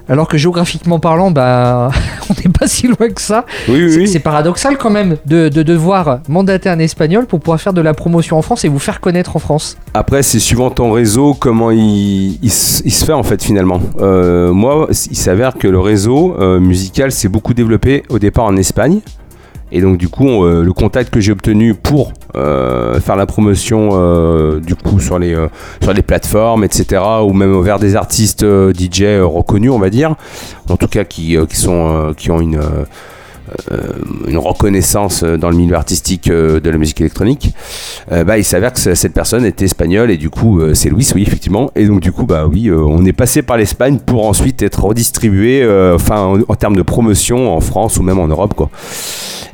[0.10, 1.89] alors que géographiquement parlant, bah,
[2.30, 3.45] on n'est pas si loin que ça.
[3.70, 7.82] oui, C'est- paradoxal quand même de, de devoir mandater un espagnol pour pouvoir faire de
[7.82, 9.78] la promotion en France et vous faire connaître en France.
[9.93, 13.82] Après, c'est suivant ton réseau, comment il, il se fait en fait finalement.
[13.99, 18.56] Euh, moi, il s'avère que le réseau euh, musical s'est beaucoup développé au départ en
[18.56, 18.99] Espagne.
[19.76, 23.90] Et donc du coup, euh, le contact que j'ai obtenu pour euh, faire la promotion
[23.94, 25.36] euh, du coup sur les,
[25.82, 30.16] sur les plateformes, etc., ou même vers des artistes DJ reconnus, on va dire,
[30.70, 32.62] en tout cas qui, qui, sont, qui ont une,
[34.28, 37.54] une reconnaissance euh, dans le milieu artistique euh, de la musique électronique,
[38.12, 41.08] euh, bah, il s'avère que cette personne était espagnole et du coup euh, c'est Louis,
[41.16, 41.72] oui effectivement.
[41.76, 44.84] Et donc du coup bah oui, euh, on est passé par l'Espagne pour ensuite être
[44.84, 48.70] redistribué, euh, enfin en, termes de promotion en France ou même en Europe quoi.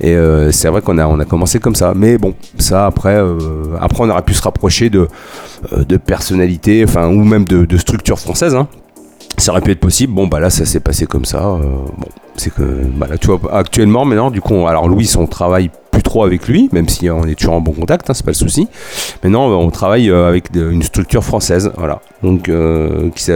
[0.01, 3.15] Et euh, c'est vrai qu'on a on a commencé comme ça, mais bon ça après
[3.15, 3.37] euh,
[3.81, 5.07] après on aurait pu se rapprocher de
[5.73, 8.55] euh, de personnalités, enfin ou même de, de structures françaises.
[8.55, 8.67] Hein.
[9.39, 10.13] Ça aurait pu être possible.
[10.13, 11.39] Bon bah là ça s'est passé comme ça.
[11.39, 11.59] euh,
[11.97, 12.61] bon c'est que
[12.95, 16.47] bah là, tu vois actuellement maintenant du coup alors Louis on travaille plus trop avec
[16.47, 18.67] lui même si on est toujours en bon contact hein, c'est pas le souci.
[19.23, 22.01] Maintenant on travaille euh, avec une structure française voilà.
[22.21, 23.31] Donc euh, qui,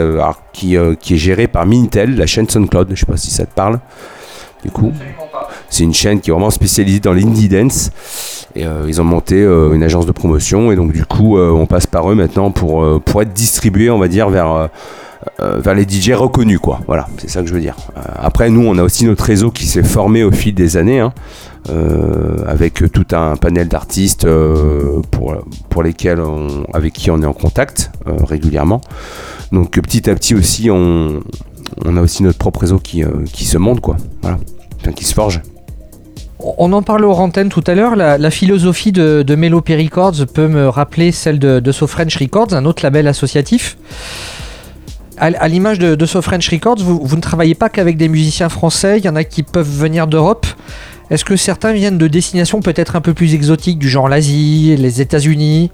[0.77, 2.89] euh, est gérée par Minitel la chaîne SoundCloud.
[2.93, 3.79] Je sais pas si ça te parle.
[4.63, 4.91] Du coup
[5.69, 7.89] c'est une chaîne qui est vraiment spécialisée dans l'indie dance.
[8.55, 10.71] Et euh, ils ont monté euh, une agence de promotion.
[10.71, 13.89] Et donc du coup euh, on passe par eux maintenant pour, euh, pour être distribué
[13.89, 14.69] on va dire vers
[15.39, 16.79] euh, euh, vers les DJ reconnus quoi.
[16.87, 17.75] Voilà c'est ça que je veux dire.
[17.97, 20.99] Euh, après nous on a aussi notre réseau qui s'est formé au fil des années
[20.99, 21.13] hein,
[21.69, 24.27] euh, avec tout un panel d'artistes
[25.11, 25.35] pour,
[25.69, 28.81] pour lesquels on, avec qui on est en contact régulièrement.
[29.51, 31.21] Donc petit à petit aussi on,
[31.85, 33.97] on a aussi notre propre réseau qui, qui se monte quoi.
[34.21, 34.37] Voilà.
[34.81, 35.41] Enfin, qui se forge.
[36.57, 40.25] On en parlait aux antennes tout à l'heure, la, la philosophie de, de Melopé Records
[40.33, 43.77] peut me rappeler celle de, de So French Records, un autre label associatif.
[45.23, 48.97] À, l'image de, de So French Records, vous, ne travaillez pas qu'avec des musiciens français,
[48.97, 50.45] il y en a qui peuvent venir d'Europe.
[51.09, 54.99] Est-ce que certains viennent de destinations peut-être un peu plus exotiques, du genre l'Asie, les
[54.99, 55.71] États-Unis,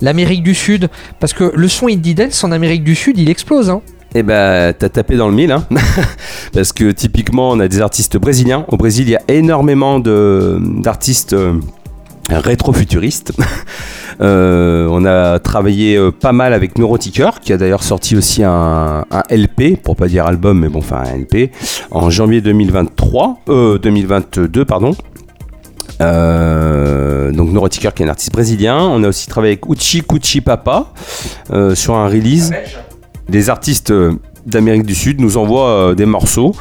[0.00, 0.88] l'Amérique du Sud?
[1.20, 3.70] Parce que le son indie dance en Amérique du Sud, il explose.
[3.70, 3.82] Hein.
[4.16, 5.64] Eh ben, t'as tapé dans le mille, hein
[6.52, 8.64] parce que typiquement, on a des artistes brésiliens.
[8.66, 11.36] Au Brésil, il y a énormément d'artistes
[12.38, 13.32] rétro-futuristes.
[14.20, 19.06] Euh, on a travaillé euh, pas mal avec Neuroticker, qui a d'ailleurs sorti aussi un,
[19.30, 21.50] LP, pour pas dire album, mais bon, enfin un LP,
[21.90, 24.94] en janvier 2023, euh, 2022, pardon.
[26.02, 28.78] Euh, donc Neuroticker qui est un artiste brésilien.
[28.78, 30.92] On a aussi travaillé avec Uchi Kuchi Papa
[31.74, 32.52] sur un release
[33.28, 33.92] des artistes
[34.46, 36.54] d'Amérique du Sud nous envoient des morceaux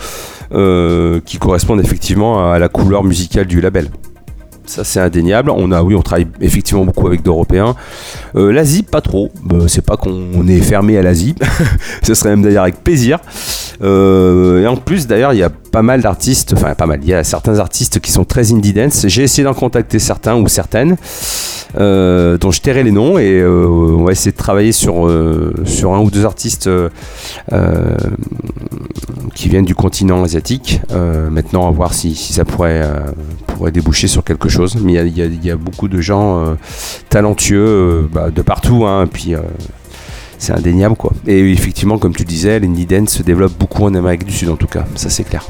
[0.51, 3.89] qui correspondent effectivement à la couleur musicale du label.
[4.70, 5.49] Ça c'est indéniable.
[5.49, 7.76] On a, oui, on travaille effectivement beaucoup avec d'Européens.
[8.36, 9.32] Euh, L'Asie, pas trop.
[9.43, 11.34] Bah, c'est pas qu'on est fermé à l'Asie.
[12.03, 13.17] Ce serait même d'ailleurs avec plaisir.
[13.82, 16.53] Euh, et en plus, d'ailleurs, il y a pas mal d'artistes.
[16.53, 16.99] Enfin, pas mal.
[17.03, 19.05] Il y a certains artistes qui sont très indie dance.
[19.07, 20.97] J'ai essayé d'en contacter certains ou certaines.
[21.78, 25.53] euh, dont je tairai les noms et euh, on va essayer de travailler sur, euh,
[25.65, 26.89] sur un ou deux artistes euh,
[29.36, 30.82] qui viennent du continent asiatique.
[31.32, 32.84] Maintenant, à voir si, ça pourrait,
[33.47, 34.76] pourrait déboucher sur quelque chose.
[34.82, 36.55] Mais il y a, beaucoup de gens
[37.09, 38.86] talentueux bah, de partout.
[38.86, 39.36] Hein, puis
[40.39, 41.13] c'est indéniable quoi.
[41.27, 44.55] Et effectivement, comme tu disais, l'indie dance se développe beaucoup en Amérique du Sud en
[44.55, 44.85] tout cas.
[44.95, 45.45] Ça c'est clair.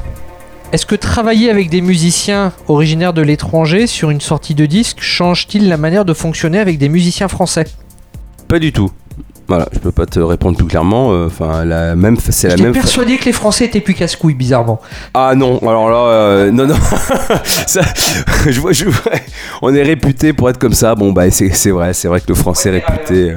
[0.72, 5.68] Est-ce que travailler avec des musiciens originaires de l'étranger sur une sortie de disque change-t-il
[5.68, 7.64] la manière de fonctionner avec des musiciens français?
[8.46, 8.90] Pas du tout.
[9.50, 11.12] Voilà, je peux pas te répondre plus clairement.
[11.12, 12.72] euh, Enfin, la même, c'est la même.
[12.72, 14.80] persuadé que les Français étaient plus casse-couilles, bizarrement.
[15.12, 16.76] Ah non, alors là, euh, non, non.
[17.66, 17.80] Ça,
[18.48, 19.10] je vois, je vois-
[19.60, 20.94] on est réputé pour être comme ça.
[20.94, 23.34] Bon, bah, c'est vrai, c'est vrai que le français est réputé.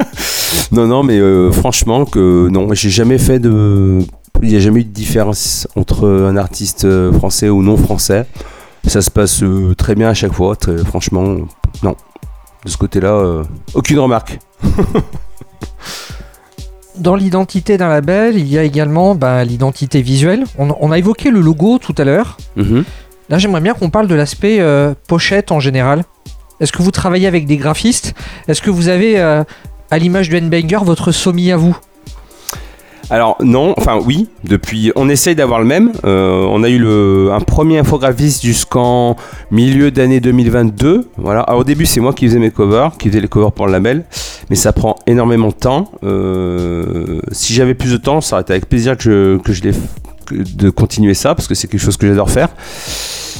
[0.72, 3.98] non, non, mais euh, franchement, que non, j'ai jamais fait de.
[4.42, 6.86] Il n'y a jamais eu de différence entre un artiste
[7.18, 8.24] français ou non français.
[8.86, 10.56] Ça se passe euh, très bien à chaque fois.
[10.56, 11.36] très- franchement,
[11.82, 11.94] non.
[12.64, 13.42] De ce côté-là,
[13.74, 14.38] aucune remarque.
[16.98, 20.44] Dans l'identité d'un label, il y a également ben, l'identité visuelle.
[20.58, 22.36] On, on a évoqué le logo tout à l'heure.
[22.56, 22.84] Mhm.
[23.30, 26.04] Là, j'aimerais bien qu'on parle de l'aspect euh, pochette en général.
[26.60, 28.14] Est-ce que vous travaillez avec des graphistes?
[28.46, 29.42] Est-ce que vous avez, euh,
[29.90, 31.76] à l'image de Banger, votre sommi à vous?
[33.10, 35.92] Alors non, enfin oui, depuis on essaye d'avoir le même.
[36.04, 39.16] Euh, on a eu le, un premier infographiste jusqu'en
[39.50, 41.08] milieu d'année 2022.
[41.16, 41.40] Voilà.
[41.40, 43.72] Alors, au début c'est moi qui faisais mes covers, qui faisais les covers pour le
[43.72, 44.04] label,
[44.50, 45.90] mais ça prend énormément de temps.
[46.04, 50.70] Euh, si j'avais plus de temps, ça aurait été avec plaisir que je, que de
[50.70, 52.48] continuer ça parce que c'est quelque chose que j'adore faire.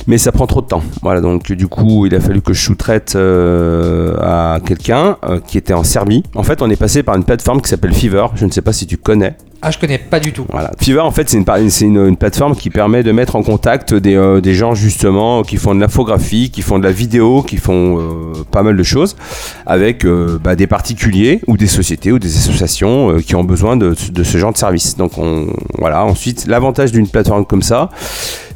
[0.09, 0.83] Mais ça prend trop de temps.
[1.03, 5.17] Voilà, donc du coup, il a fallu que je sous-traite euh, à quelqu'un
[5.47, 6.25] qui était en Serbie.
[6.35, 8.27] En fait, on est passé par une plateforme qui s'appelle Fever.
[8.35, 9.37] Je ne sais pas si tu connais.
[9.65, 10.45] Ah, je connais pas du tout.
[10.51, 10.73] Voilà.
[10.81, 14.55] Fiverr, en fait, c'est une, plateforme qui permet de mettre en contact des, euh, des
[14.55, 18.65] gens, justement, qui font de l'infographie, qui font de la vidéo, qui font euh, pas
[18.65, 19.17] mal de choses,
[19.65, 23.95] avec euh, bah, des particuliers ou des sociétés ou des associations qui ont besoin de,
[23.95, 24.97] ce genre de service.
[24.97, 25.47] Donc, on,
[25.79, 26.05] voilà.
[26.05, 27.89] Ensuite, l'avantage d'une plateforme comme ça,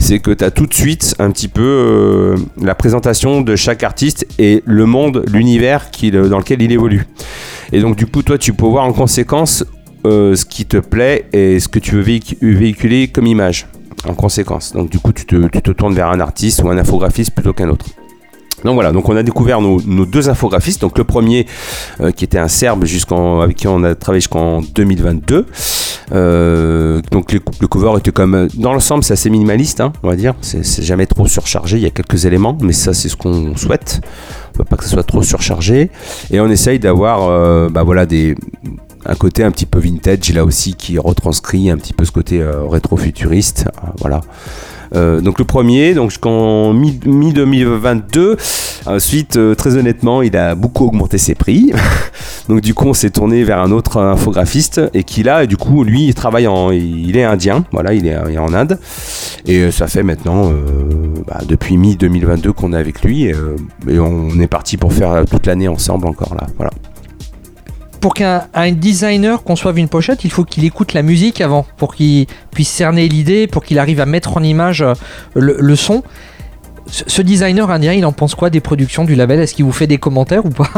[0.00, 4.26] c'est que tu as tout de suite un petit peu la présentation de chaque artiste
[4.40, 7.06] et le monde, l'univers dans lequel il évolue.
[7.72, 9.64] Et donc, du coup, toi, tu peux voir en conséquence
[10.34, 13.66] ce qui te plaît et ce que tu veux véhic- véhiculer comme image
[14.08, 14.72] en conséquence.
[14.72, 17.86] Donc du coup, tu te, tournes vers un artiste ou un infographiste plutôt qu'un autre.
[18.64, 20.80] Donc voilà, donc on a découvert nos, deux infographistes.
[20.80, 21.46] Donc le premier
[22.00, 25.46] euh, qui était un Serbe jusqu'en avec qui on a travaillé jusqu'en 2022.
[26.12, 30.16] Euh, donc le cover était comme euh, dans l'ensemble c'est assez minimaliste, hein, on va
[30.16, 30.34] dire.
[30.40, 31.76] C'est jamais trop surchargé.
[31.76, 34.00] Il y a quelques éléments, mais ça c'est ce qu'on souhaite.
[34.54, 35.90] On veut pas que ce soit trop surchargé.
[36.30, 38.34] Et on essaye d'avoir, euh, bah des
[39.08, 42.40] un côté un petit peu vintage là aussi qui retranscrit un petit peu ce côté
[42.40, 43.66] euh, rétro-futuriste.
[43.68, 44.20] euh, voilà.
[44.94, 48.36] Euh, donc le premier, donc jusqu'en mi- mi-2022.
[48.86, 51.72] Ensuite, très honnêtement, il a beaucoup augmenté ses prix.
[52.48, 55.82] donc du coup, on s'est tourné vers un autre infographiste et qui là, du coup,
[55.82, 57.64] lui, il travaille en, il est indien.
[57.72, 58.78] Voilà, il est, en Inde.
[59.46, 60.52] Et ça fait maintenant,
[61.26, 63.32] bah, depuis mi-2022 qu'on est avec lui.
[63.32, 63.56] euh,
[63.88, 66.46] et on est parti pour faire toute l'année ensemble encore là.
[66.56, 66.70] Voilà.
[68.00, 71.94] Pour qu'un un designer conçoive une pochette, il faut qu'il écoute la musique avant, pour
[71.94, 74.94] qu'il puisse cerner l'idée, pour qu'il arrive à mettre en image euh,
[75.34, 76.02] le, son.
[76.86, 79.40] Ce ce designer indien, il en pense quoi des productions du label?
[79.40, 80.70] Est-ce qu'il vous fait des commentaires ou pas?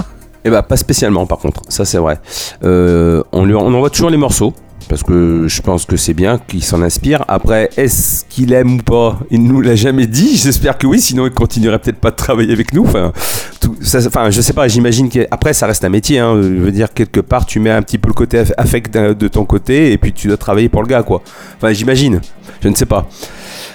[0.45, 2.21] Eh bah pas spécialement par contre, ça c'est vrai.
[2.63, 4.55] Euh, on, lui, on envoie toujours les morceaux
[4.89, 7.25] parce que je pense que c'est bien qu'il s'en inspire.
[7.29, 9.19] Après, est-ce qu'il aime ou pas?
[9.31, 10.37] Il nous l'a jamais dit.
[10.37, 12.85] J'espère que oui, sinon il continuerait peut-être pas de travailler avec nous.
[12.85, 13.13] Enfin,
[13.61, 13.99] tout, ça,
[14.31, 14.67] je sais pas.
[14.69, 16.19] J'imagine qu'après ça reste un métier.
[16.19, 16.41] Hein.
[16.43, 19.29] Je veux dire quelque part, tu mets un petit peu le côté aff- affect de
[19.29, 21.23] ton côté et puis tu dois travailler pour le gars quoi.
[21.57, 22.21] Enfin j'imagine.
[22.61, 23.07] Je ne sais pas.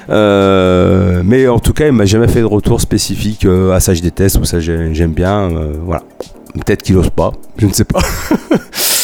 [0.09, 3.93] Euh, mais en tout cas, il m'a jamais fait de retour spécifique euh, à ça
[3.93, 5.49] je déteste ou ça j'ai- j'aime bien.
[5.51, 6.03] euh, voilà.
[6.53, 7.99] Peut-être qu'il ose pas, je ne sais pas.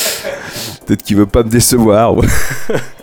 [0.90, 2.16] Peut-être qu'il veut pas me décevoir.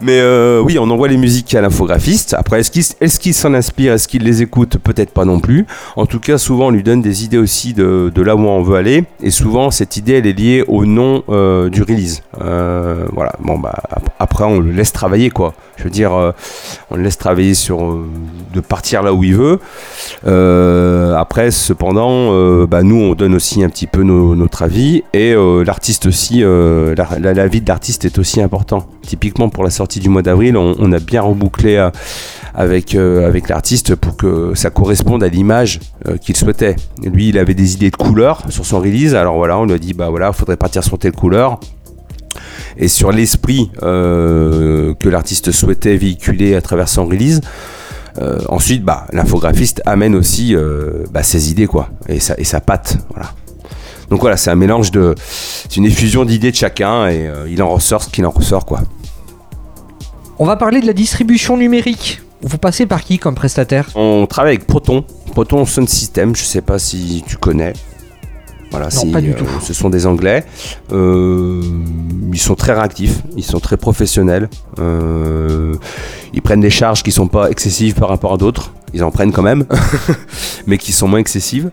[0.00, 2.34] Mais euh, oui, on envoie les musiques à l'infographiste.
[2.36, 3.92] Après, est-ce qu'il s'en inspire?
[3.92, 4.76] Est-ce qu'il les écoute?
[4.78, 5.66] Peut-être pas non plus.
[5.96, 8.76] En tout cas, souvent, on lui donne des idées aussi de, là où on veut
[8.76, 9.04] aller.
[9.22, 12.22] Et souvent, cette idée, elle est liée au nom euh, du release.
[12.40, 13.32] Euh, voilà.
[13.40, 15.54] Bon, bah, ap- après, on le laisse travailler, quoi.
[15.76, 16.12] Je veux dire,
[16.90, 17.98] on le laisse travailler sur
[18.52, 19.58] de partir là où il veut.
[21.16, 25.34] Après, cependant, bah, nous, on donne aussi un petit peu notre avis et
[25.64, 28.86] l'artiste aussi, la- la- l'avis de l'artiste est aussi important.
[29.02, 31.90] Typiquement pour la sortie du mois d'avril, on, a bien rebouclé euh,
[32.54, 36.76] avec, euh, avec l'artiste pour que ça corresponde à l'image euh, qu'il souhaitait.
[37.02, 39.78] Lui, il avait des idées de couleurs sur son release, alors voilà, on lui a
[39.78, 41.60] dit, bah voilà, faudrait partir sur telle couleur.
[42.76, 47.40] Et sur l'esprit que l'artiste souhaitait véhiculer à travers son release.
[48.48, 50.56] Ensuite, bah, l'infographiste amène aussi
[51.12, 53.30] bah, ses idées, quoi, et sa, et patte, voilà.
[54.10, 57.68] Donc voilà, c'est un mélange de, c'est une effusion d'idées de chacun, et il en
[57.68, 58.80] ressort ce qu'il en ressort, quoi.
[60.38, 62.20] On va parler de la distribution numérique.
[62.42, 63.88] Vous passez par qui comme prestataire?
[63.94, 67.72] On travaille avec Proton, Proton Sound System, je sais pas si tu connais.
[68.70, 69.46] Voilà, Non, si, pas du euh, tout.
[69.62, 70.44] Ce sont des Anglais.
[70.92, 71.62] Euh,
[72.32, 74.48] ils sont très réactifs, ils sont très professionnels.
[74.80, 75.76] Euh,
[76.32, 78.72] ils prennent des charges qui sont pas excessives par rapport à d'autres.
[78.92, 79.64] Ils en prennent quand même,
[80.66, 81.70] mais qui sont moins excessives.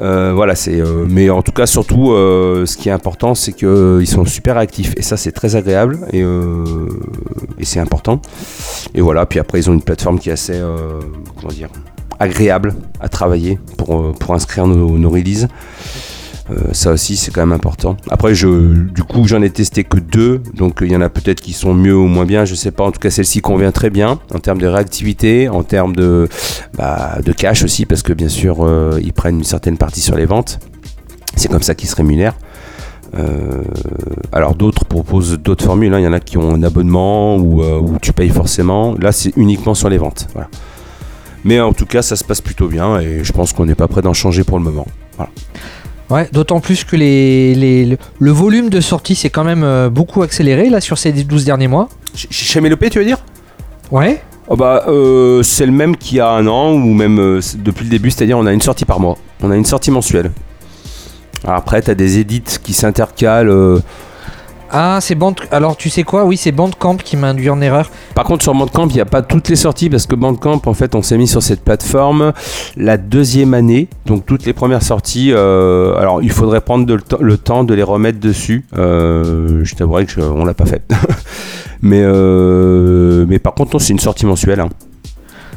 [0.00, 0.80] Euh, voilà, c'est.
[0.80, 4.56] euh, mais en tout cas, surtout, euh, ce qui est important, c'est qu'ils sont super
[4.56, 4.92] réactifs.
[4.96, 8.20] Et ça, c'est très agréable et, et c'est important.
[8.94, 9.26] Et voilà.
[9.26, 10.60] Puis après, ils ont une plateforme qui est assez,
[11.40, 11.68] comment dire,
[12.18, 15.48] agréable à travailler pour, pour inscrire nos, nos releases.
[16.50, 17.96] Euh, ça aussi, c'est quand même important.
[18.08, 21.40] Après, je, du coup, j'en ai testé que deux, donc il y en a peut-être
[21.40, 22.84] qui sont mieux ou moins bien, je sais pas.
[22.84, 26.28] En tout cas, celle-ci convient très bien en termes de réactivité, en termes de,
[26.78, 30.26] bah, cash aussi, parce que bien sûr, euh, ils prennent une certaine partie sur les
[30.26, 30.60] ventes.
[31.34, 32.36] C'est comme ça qu'ils se rémunèrent.
[33.16, 33.62] Euh,
[34.32, 35.94] alors d'autres proposent d'autres formules.
[35.94, 36.00] hein.
[36.00, 38.94] Il y en a qui ont un abonnement ou euh, où tu payes forcément.
[39.00, 40.28] Là, c'est uniquement sur les ventes.
[40.32, 40.48] Voilà.
[41.44, 43.88] Mais en tout cas, ça se passe plutôt bien et je pense qu'on n'est pas
[43.88, 44.86] prêt d'en changer pour le moment.
[46.08, 50.22] Ouais, d'autant plus que les, les- le, volume de sortie s'est quand même euh, beaucoup
[50.22, 51.88] accéléré là sur ces 12 derniers mois.
[52.14, 53.18] Ch- Chez Mélopée, tu veux dire?
[53.90, 54.22] Ouais.
[54.48, 57.82] Oh bah, euh, c'est le même qu'il y a un an ou même euh, depuis
[57.84, 59.16] le début, c'est-à-dire on a une sortie par mois.
[59.42, 60.30] On a une sortie mensuelle.
[61.42, 63.50] Alors après, tu as des édits qui s'intercalent.
[63.50, 63.80] euh.
[64.70, 65.34] Ah, c'est Band...
[65.52, 66.24] Alors tu sais quoi?
[66.24, 67.90] Oui, c'est Bandcamp qui m'a induit en erreur.
[68.14, 70.74] Par contre, sur Bandcamp, il n'y a pas toutes les sorties parce que Bandcamp, en
[70.74, 72.32] fait, on s'est mis sur cette plateforme
[72.76, 73.88] la deuxième année.
[74.06, 77.64] Donc toutes les premières sorties, euh, alors il faudrait prendre de le, temps- le temps
[77.64, 78.64] de les remettre dessus.
[78.76, 80.82] Euh, je t'avouerai que je- on l'a pas fait.
[81.82, 84.60] mais, euh, mais par contre, non, c'est une sortie mensuelle.
[84.60, 84.68] hein.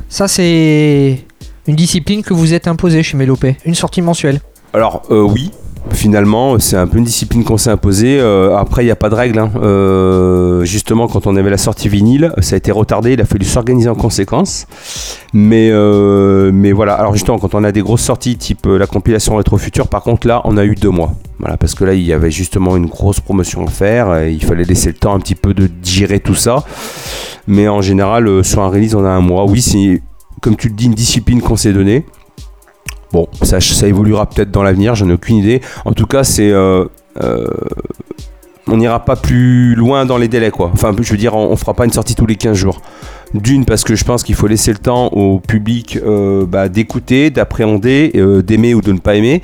[0.08, 1.24] Ça, c'est
[1.68, 3.58] une discipline que vous êtes imposée chez Mélopée.
[3.66, 4.40] Une sortie mensuelle.
[4.74, 5.52] Alors euh, oui,
[5.92, 8.20] finalement, c'est un peu une discipline qu'on s'est imposée.
[8.20, 9.40] Euh, après, il n'y a pas de règle.
[9.40, 9.52] hein.
[9.62, 13.14] Euh, justement, quand on avait la sortie vinyle, ça a été retardé.
[13.14, 14.68] Il a fallu s'organiser en conséquence.
[15.34, 16.94] Mais, euh, mais voilà.
[16.94, 20.28] Alors justement, quand on a des grosses sorties, type la compilation Rétro Futur, par contre,
[20.28, 21.14] là, on a eu deux mois.
[21.40, 24.16] Voilà, parce que là, il y avait justement une grosse promotion à faire.
[24.18, 26.64] Et il fallait laisser le temps un petit peu de digérer tout ça.
[27.48, 29.46] Mais en général, sur un release, on a un mois.
[29.46, 30.02] Oui, c'est
[30.42, 32.06] comme tu le dis, une discipline qu'on s'est donnée.
[33.12, 35.62] Bon, ça, évoluera peut-être dans l'avenir, j'en ai aucune idée.
[35.86, 36.52] En tout cas, c'est.
[36.52, 36.86] euh,
[37.22, 37.48] euh,
[38.72, 40.70] on n'ira pas plus loin dans les délais, quoi.
[40.74, 42.82] Enfin, je veux dire, on, on fera pas une sortie tous les 15 jours.
[43.34, 47.32] D'une, parce que je pense qu'il faut laisser le temps au public euh, bah, d'écouter,
[47.32, 48.12] d'appréhender,
[48.44, 49.42] d'aimer ou de ne pas aimer.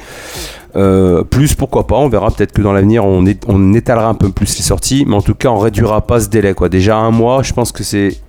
[1.31, 4.63] Plus, pourquoi pas, on verra peut-être que dans l'avenir on étalera un peu plus les
[4.63, 6.53] sorties, mais en tout cas on réduira pas ce délai.
[6.53, 6.67] Quoi.
[6.69, 8.19] Déjà un mois, je pense que c'est.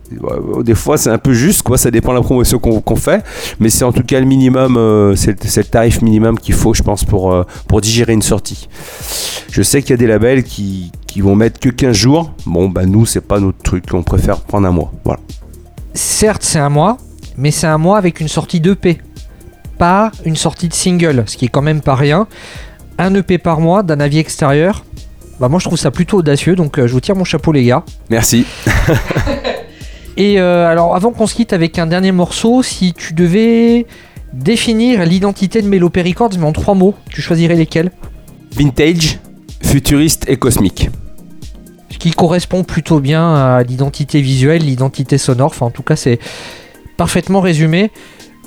[0.62, 3.24] Des fois c'est un peu juste, quoi, ça dépend de la promotion qu'on fait,
[3.60, 6.54] mais c'est en tout cas le minimum, euh, c'est le- c'est le tarif minimum qu'il
[6.54, 8.68] faut, je pense, pour, euh, pour digérer une sortie.
[9.50, 12.32] Je sais qu'il y a des labels qui, qui vont mettre que 15 jours.
[12.46, 14.92] Bon, bah nous, c'est pas notre truc, on préfère prendre un mois.
[15.04, 15.20] Voilà.
[15.94, 16.98] Certes, c'est un mois,
[17.38, 19.00] mais c'est un mois avec une sortie d'EP.
[19.78, 22.26] Pas une sortie de single, ce qui est quand même pas rien.
[22.98, 24.84] Un EP par mois d'un avis extérieur.
[25.38, 27.64] Bah moi je trouve ça plutôt audacieux, donc euh, je vous tire mon chapeau les
[27.64, 27.84] gars.
[28.08, 28.46] Merci.
[30.16, 33.86] Et euh, alors avant qu'on se quitte avec un dernier morceau, si tu devais
[34.32, 37.90] définir l'identité de Mélopée Records, mais en trois mots, tu choisirais lesquels?
[38.52, 39.18] Vintage,
[39.62, 40.88] futuriste et cosmique.
[41.90, 46.18] Ce qui correspond plutôt bien à l'identité visuelle, l'identité sonore, enfin en tout cas c'est
[46.96, 47.90] parfaitement résumé.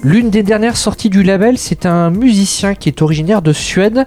[0.01, 4.05] L'une des dernières sorties du label, c'est un musicien qui est originaire de Suède,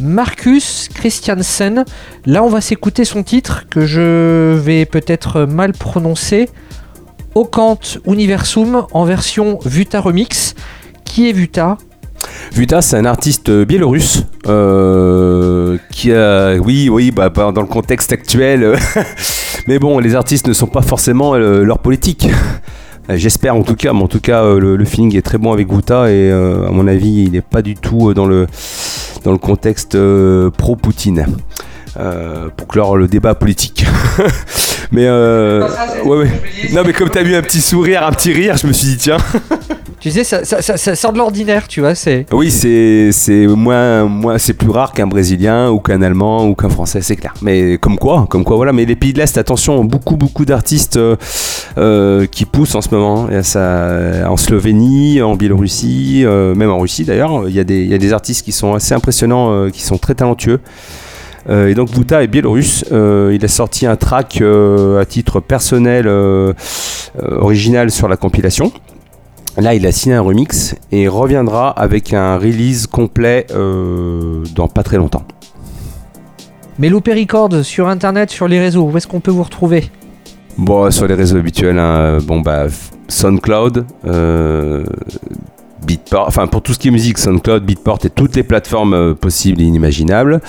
[0.00, 1.84] Marcus Christiansen.
[2.24, 6.48] Là on va s'écouter son titre que je vais peut-être mal prononcer.
[7.36, 10.54] Ocant Universum en version Vuta Remix.
[11.04, 11.76] Qui est Vuta?
[12.54, 16.10] Vuta, c'est un artiste biélorusse euh, qui
[16.64, 18.64] oui, oui, bah, bah, dans le contexte actuel.
[18.64, 18.76] euh,
[19.68, 22.26] mais bon, les artistes ne sont pas forcément euh, leur politique.
[23.10, 26.10] J'espère en tout cas, mais en tout cas, le, feeling est très bon avec Vuta
[26.10, 28.46] et à mon avis, il n'est pas du tout dans le
[29.38, 29.96] contexte
[30.56, 31.26] pro-Poutine.
[31.98, 33.84] Euh, pour clore le débat politique.
[34.92, 35.66] mais euh,
[36.04, 36.30] ouais, ouais.
[36.72, 38.96] Non, mais comme t'as eu un petit sourire, un petit rire, je me suis dit
[38.98, 39.18] tiens.
[39.98, 41.94] Tu sais, ça, ça- ça- ça sort de l'ordinaire, tu vois.
[41.96, 46.54] C'est Oui, c'est c'est moins moins c'est plus rare qu'un Brésilien ou qu'un Allemand ou
[46.54, 47.32] qu'un Français, c'est clair.
[47.40, 48.72] Mais comme quoi, comme quoi, voilà.
[48.74, 51.16] Mais les pays de l'Est, attention, beaucoup beaucoup d'artistes euh,
[51.78, 53.26] euh, qui poussent en ce moment.
[53.30, 53.88] Il y a ça
[54.28, 57.48] en Slovénie, en Biélorussie, euh, même en Russie d'ailleurs.
[57.48, 59.82] Il y a des il y a des artistes qui sont assez impressionnants, euh, qui
[59.82, 60.60] sont très talentueux.
[61.48, 62.84] Euh, et donc Bouta est biélorusse.
[62.92, 66.08] Euh, il a sorti un track euh, à titre personnel
[67.20, 68.72] original sur la compilation.
[69.58, 74.82] Là, il a signé un remix et reviendra avec un release complet euh, dans pas
[74.82, 75.24] très longtemps.
[76.78, 78.82] Melopé Records sur internet, sur les réseaux.
[78.82, 79.90] Où est-ce qu'on peut vous retrouver?
[80.58, 82.66] Bon, sur les réseaux habituels, hein, bon bah
[83.08, 84.84] SoundCloud, euh,
[86.12, 89.60] Enfin pour tout ce qui est musique, SoundCloud, Beatport et toutes les plateformes euh, possibles
[89.60, 90.40] et inimaginables.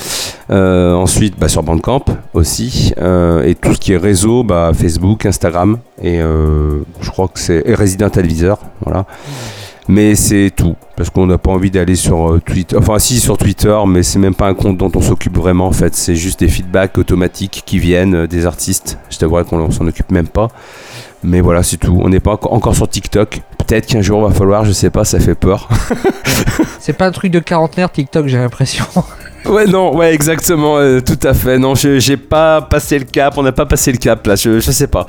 [0.50, 5.26] Euh, ensuite, bah, sur Bandcamp aussi, euh, et tout ce qui est réseau, bah, Facebook,
[5.26, 9.06] Instagram et je crois que c'est Resident Advisor, voilà.
[9.90, 12.76] Mais c'est tout, parce qu'on n'a pas envie d'aller sur Twitter.
[12.76, 15.72] Enfin, si, sur Twitter, mais c'est même pas un compte dont on s'occupe vraiment, en
[15.72, 15.96] fait.
[15.96, 19.00] C'est juste des feedbacks automatiques qui viennent des artistes.
[19.10, 20.50] Je t'avoue qu'on s'en occupe même pas.
[21.24, 22.00] Mais voilà, c'est tout.
[22.04, 23.42] On n'est pas enco- encore sur TikTok.
[23.58, 25.68] Peut-être qu'un jour, va falloir, je sais pas, ça fait peur.
[26.80, 28.86] C'est pas un truc de quarantenaire TikTok, j'ai l'impression.
[29.50, 31.58] Ouais, non, ouais, exactement, euh, tout à fait.
[31.58, 34.72] Non, j'ai pas passé le cap, on n'a pas passé le cap là, je, je
[34.72, 35.06] sais pas.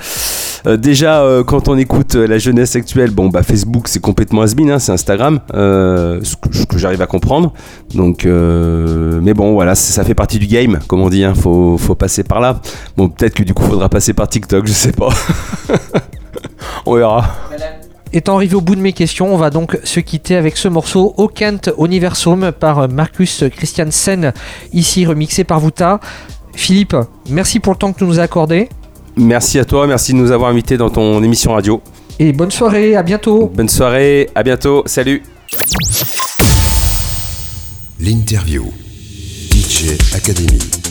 [0.66, 4.54] Euh, déjà, euh, quand on écoute la jeunesse actuelle, bon, bah Facebook c'est complètement has
[4.58, 7.52] hein, c'est Instagram, ce que, j'arrive à comprendre.
[7.94, 11.76] Donc, mais bon, voilà, ça, ça fait partie du game, comme on dit, hein, faut,
[11.76, 12.60] faut passer par là.
[12.96, 15.08] Bon, peut-être que du coup, faudra passer par TikTok, je sais pas.
[16.86, 17.24] on verra.
[18.12, 21.14] Étant arrivé au bout de mes questions, on va donc se quitter avec ce morceau
[21.16, 24.32] Au Kent Universum par Marcus Christiansen,
[24.72, 26.00] ici remixé par Vuta.
[26.54, 26.96] Philippe,
[27.28, 28.68] merci pour le temps que tu nous as accordé.
[29.16, 31.82] Merci à toi, merci de nous avoir invités dans ton émission radio.
[32.18, 33.50] Et bonne soirée, à bientôt.
[33.54, 35.22] Bonne soirée, à bientôt, salut.
[38.00, 38.64] L'interview.
[39.52, 40.87] DJ Academy.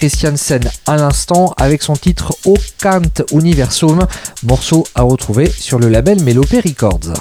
[0.00, 2.54] Christiansen à l'instant avec son titre O
[3.32, 4.06] Universum,
[4.44, 7.12] morceau à retrouver sur le label Melopé Records.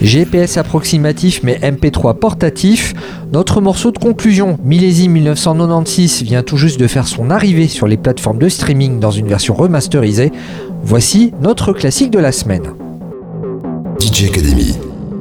[0.00, 2.94] GPS approximatif mais MP3 portatif,
[3.32, 7.96] notre morceau de conclusion, millésime 1996, vient tout juste de faire son arrivée sur les
[7.96, 10.30] plateformes de streaming dans une version remasterisée.
[10.84, 12.87] Voici notre classique de la semaine.
[13.98, 14.76] DJ Academy,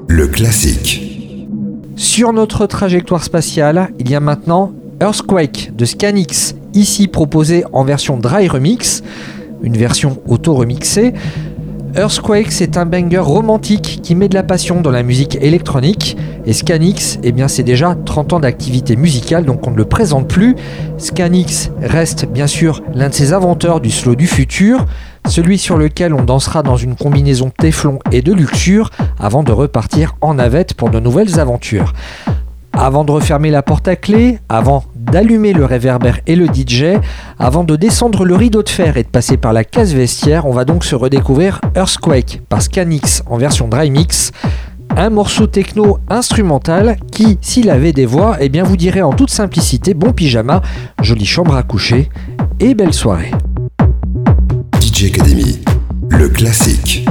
[0.07, 1.47] le classique.
[1.95, 4.71] Sur notre trajectoire spatiale, il y a maintenant
[5.01, 9.01] Earthquake de Scanix, ici proposé en version dry remix,
[9.63, 11.13] une version auto-remixée.
[11.95, 16.15] Earthquake, c'est un banger romantique qui met de la passion dans la musique électronique.
[16.45, 20.55] Et Scanix, eh c'est déjà 30 ans d'activité musicale, donc on ne le présente plus.
[20.99, 24.85] Scanix reste bien sûr l'un de ses inventeurs du slow du futur,
[25.27, 28.89] celui sur lequel on dansera dans une combinaison Teflon et de luxure
[29.19, 31.93] avant de repartir en navette pour de nouvelles aventures.
[32.73, 36.99] Avant de refermer la porte à clé, avant d'allumer le réverbère et le DJ,
[37.39, 40.51] avant de descendre le rideau de fer et de passer par la case vestiaire, on
[40.51, 44.31] va donc se redécouvrir Earthquake par Scanix en version dry mix.
[44.95, 49.31] Un morceau techno instrumental qui, s'il avait des voix, eh bien vous dirait en toute
[49.31, 50.61] simplicité bon pyjama,
[51.01, 52.09] jolie chambre à coucher
[52.59, 53.31] et belle soirée.
[54.97, 55.59] DJ Academy,
[56.09, 57.05] le classique.